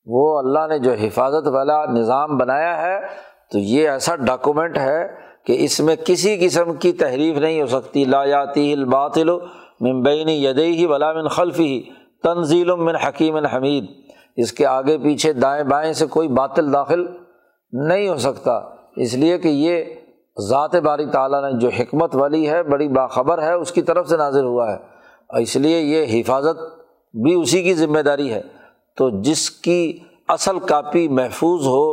وہ 0.05 0.39
اللہ 0.39 0.67
نے 0.69 0.79
جو 0.79 0.91
حفاظت 0.91 1.47
والا 1.47 1.85
نظام 1.85 2.37
بنایا 2.37 2.81
ہے، 2.81 2.99
تو 3.51 3.57
یہ 3.57 3.89
ایسا 3.89 4.15
ڈاکومنٹ 4.15 4.77
ہے 4.77 5.07
کہ 5.45 5.55
اس 5.59 5.79
میں 5.79 5.95
کسی 6.05 6.37
قسم 6.37 6.73
کی 6.73 6.91
تحریف 6.91 7.37
نہیں 7.37 7.61
ہو 7.61 7.67
سکتی۔ 7.67 8.05
لا 8.05 8.23
یاتی 8.23 8.73
الباطل 8.73 9.29
ممبئی 9.81 10.45
یدئی 10.45 10.77
ہی 10.77 10.85
ولا 10.85 11.13
من 11.13 11.27
خلف 11.27 11.59
ہی 11.59 11.83
تنزیل 12.23 12.75
من 12.75 12.95
حکیم 12.95 13.45
حمید۔ 13.45 13.85
اس 14.37 14.53
کے 14.53 14.65
آگے 14.65 14.97
پیچھے 14.97 15.33
دائیں 15.33 15.63
بائیں 15.63 15.93
سے 15.93 16.05
کوئی 16.05 16.27
باطل 16.27 16.73
داخل 16.73 17.05
نہیں 17.71 18.09
ہو 18.09 18.17
سکتا۔ 18.17 18.80
اس 18.95 19.13
لیے 19.13 19.37
کہ 19.37 19.47
یہ 19.47 19.83
ذات 20.39 20.75
باری 20.75 21.05
تعالیٰ 21.05 21.43
نے 21.43 21.59
جو 21.59 21.69
حکمت 21.69 22.15
والی 22.15 22.49
ہے، 22.49 22.63
بڑی 22.63 22.87
باخبر 22.87 23.41
ہے، 23.41 23.53
اس 23.53 23.71
کی 23.71 23.81
طرف 23.81 24.07
سے 24.07 24.17
نازر 24.17 24.43
ہوا 24.43 24.73
ہے۔ 24.73 24.77
اس 25.41 25.55
لیے 25.55 25.79
یہ 25.79 26.21
حفاظت 26.21 26.59
بھی 27.13 27.33
اسی 27.33 27.63
کی 27.63 27.73
ذمہ 27.73 27.99
داری 27.99 28.33
ہے۔ 28.33 28.41
تو 28.97 29.21
جس 29.21 29.51
کی 29.51 29.99
اصل 30.27 30.59
کاپی 30.59 31.07
محفوظ 31.07 31.67
ہو، 31.67 31.91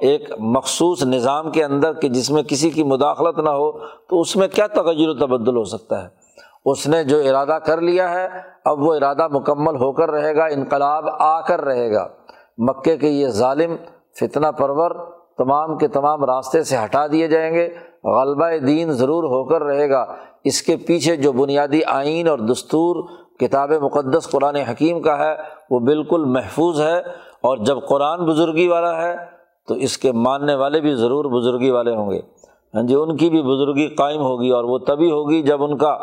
ایک 0.00 0.32
مخصوص 0.38 1.02
نظام 1.02 1.50
کے 1.50 1.64
اندر 1.64 1.92
کہ 1.92 2.08
جس 2.08 2.30
میں 2.30 2.42
کسی 2.42 2.70
کی 2.70 2.82
مداخلت 2.82 3.38
نہ 3.38 3.50
ہو، 3.50 3.78
تو 3.78 4.20
اس 4.20 4.36
میں 4.36 4.48
کیا 4.48 4.66
تغیر 4.66 5.08
و 5.08 5.14
تبدل 5.14 5.56
ہو 5.56 5.64
سکتا 5.64 6.02
ہے؟ 6.02 6.08
اس 6.64 6.88
نے 6.88 7.04
جو 7.04 7.18
ارادہ 7.18 7.58
کر 7.64 7.80
لیا 7.80 8.10
ہے، 8.10 8.28
اب 8.64 8.82
وہ 8.82 8.94
ارادہ 8.94 9.28
مکمل 9.28 9.76
ہو 9.76 9.92
کر 9.92 10.10
رہے 10.10 10.36
گا، 10.36 10.44
انقلاب 10.44 11.04
آ 11.08 11.40
کر 11.40 11.60
رہے 11.60 11.92
گا۔ 11.92 12.08
مکے 12.58 12.96
کے 12.96 13.08
یہ 13.08 13.26
ظالم، 13.28 13.76
فتنہ 14.20 14.46
پرور 14.46 15.17
تمام 15.38 15.78
کے 15.78 15.88
تمام 15.88 16.24
راستے 16.24 16.64
سے 16.64 16.76
ہٹا 16.84 17.06
دیے 17.06 17.28
جائیں 17.28 17.54
گے۔ 17.54 17.68
غلبہ 18.04 18.66
دین 18.66 18.92
ضرور 18.92 19.24
ہو 19.24 19.44
کر 19.44 19.62
رہے 19.62 19.90
گا۔ 19.90 20.06
اس 20.44 20.62
کے 20.62 20.76
پیچھے 20.76 21.16
جو 21.16 21.32
بنیادی 21.32 21.80
آئین 21.86 22.28
اور 22.28 22.38
دستور 22.38 23.04
کتاب 23.38 23.70
مقدس 23.70 24.30
قرآن 24.30 24.56
حکیم 24.56 25.02
کا 25.02 25.18
ہے، 25.18 25.34
وہ 25.70 25.80
بالکل 25.80 26.24
محفوظ 26.24 26.80
ہے۔ 26.80 26.98
اور 27.40 27.56
جب 27.56 27.78
قرآن 27.88 28.26
بزرگی 28.26 28.68
والا 28.68 29.02
ہے، 29.02 29.16
تو 29.68 29.74
اس 29.74 29.98
کے 29.98 30.12
ماننے 30.12 30.54
والے 30.54 30.80
بھی 30.80 30.94
ضرور 30.94 31.24
بزرگی 31.24 31.70
والے 31.70 31.96
ہوں 31.96 32.10
گے۔ 32.10 32.20
ہاں 32.74 32.82
جی 32.82 32.94
ان 32.94 33.16
کی 33.16 33.30
بھی 33.30 33.42
بزرگی 33.42 33.86
قائم 33.88 34.20
ہوگی 34.20 34.50
اور 34.50 34.64
وہ 34.64 34.78
تبھی 34.78 35.10
ہوگی 35.10 35.42
جب 35.42 35.62
ان 35.62 35.76
کا 35.76 35.96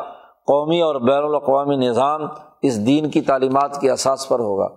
قومی 0.47 0.81
اور 0.81 0.95
بین 0.95 1.23
الاقوامی 1.23 1.75
نظام 1.75 2.21
اس 2.61 2.87
دین 2.87 3.09
کی 3.09 3.21
تعلیمات 3.21 3.81
کے 3.81 3.91
اساس 3.91 4.29
پر 4.29 4.39
ہوگا۔ 4.39 4.67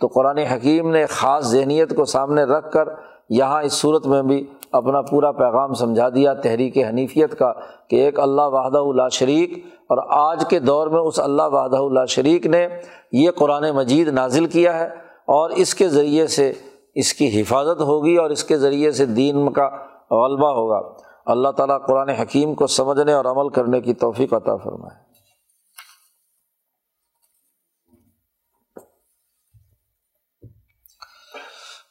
تو 0.00 0.06
قرآن 0.06 0.38
حکیم 0.38 0.90
نے 0.90 1.06
خاص 1.06 1.44
ذہنیت 1.44 1.96
کو 1.96 2.04
سامنے 2.04 2.44
رکھ 2.44 2.72
کر 2.72 2.88
یہاں 3.30 3.62
اس 3.62 3.72
صورت 3.72 4.06
میں 4.06 4.22
بھی 4.22 4.46
اپنا 4.72 5.00
پورا 5.00 5.32
پیغام 5.32 5.74
سمجھا 5.74 6.08
دیا 6.08 6.34
تحریک 6.34 6.78
حنیفیت 6.78 7.38
کا 7.38 7.52
کہ 7.88 7.96
ایک 7.96 8.20
اللہ 8.20 8.42
وحدہ 8.44 8.78
اللہ 8.78 9.08
شریک 9.12 9.66
اور 9.66 9.98
آج 10.10 10.44
کے 10.48 10.58
دور 10.58 10.86
میں 10.86 11.00
اس 11.00 11.20
اللہ 11.20 11.42
وحدہ 11.42 11.76
اللہ 11.76 12.04
شریک 12.08 12.46
نے 12.46 12.68
یہ 13.12 13.30
قرآن 13.30 13.70
مجید 13.70 14.08
نازل 14.08 14.46
کیا 14.46 14.78
ہے 14.78 14.86
اور 15.26 15.50
اس 15.50 15.74
کے 15.74 15.88
ذریعے 15.88 16.26
سے 16.26 16.52
اس 16.94 17.14
کی 17.14 17.40
حفاظت 17.40 17.80
ہوگی 17.80 18.16
اور 18.16 18.30
اس 18.30 18.44
کے 18.44 18.58
ذریعے 18.58 18.90
سے 18.90 19.06
دین 19.06 19.52
کا 19.52 19.68
غلبہ 20.10 20.48
ہوگا۔ 20.48 20.80
اللہ 21.26 21.48
تعالیٰ 21.48 21.78
قرآن 21.86 22.08
حکیم 22.08 22.54
کو 22.54 22.66
سمجھنے 22.66 23.12
اور 23.12 23.24
عمل 23.24 23.48
کرنے 23.48 23.80
کی 23.80 23.94
توفیق 23.94 24.34
عطا 24.34 24.56
فرمائے۔ 24.56 25.03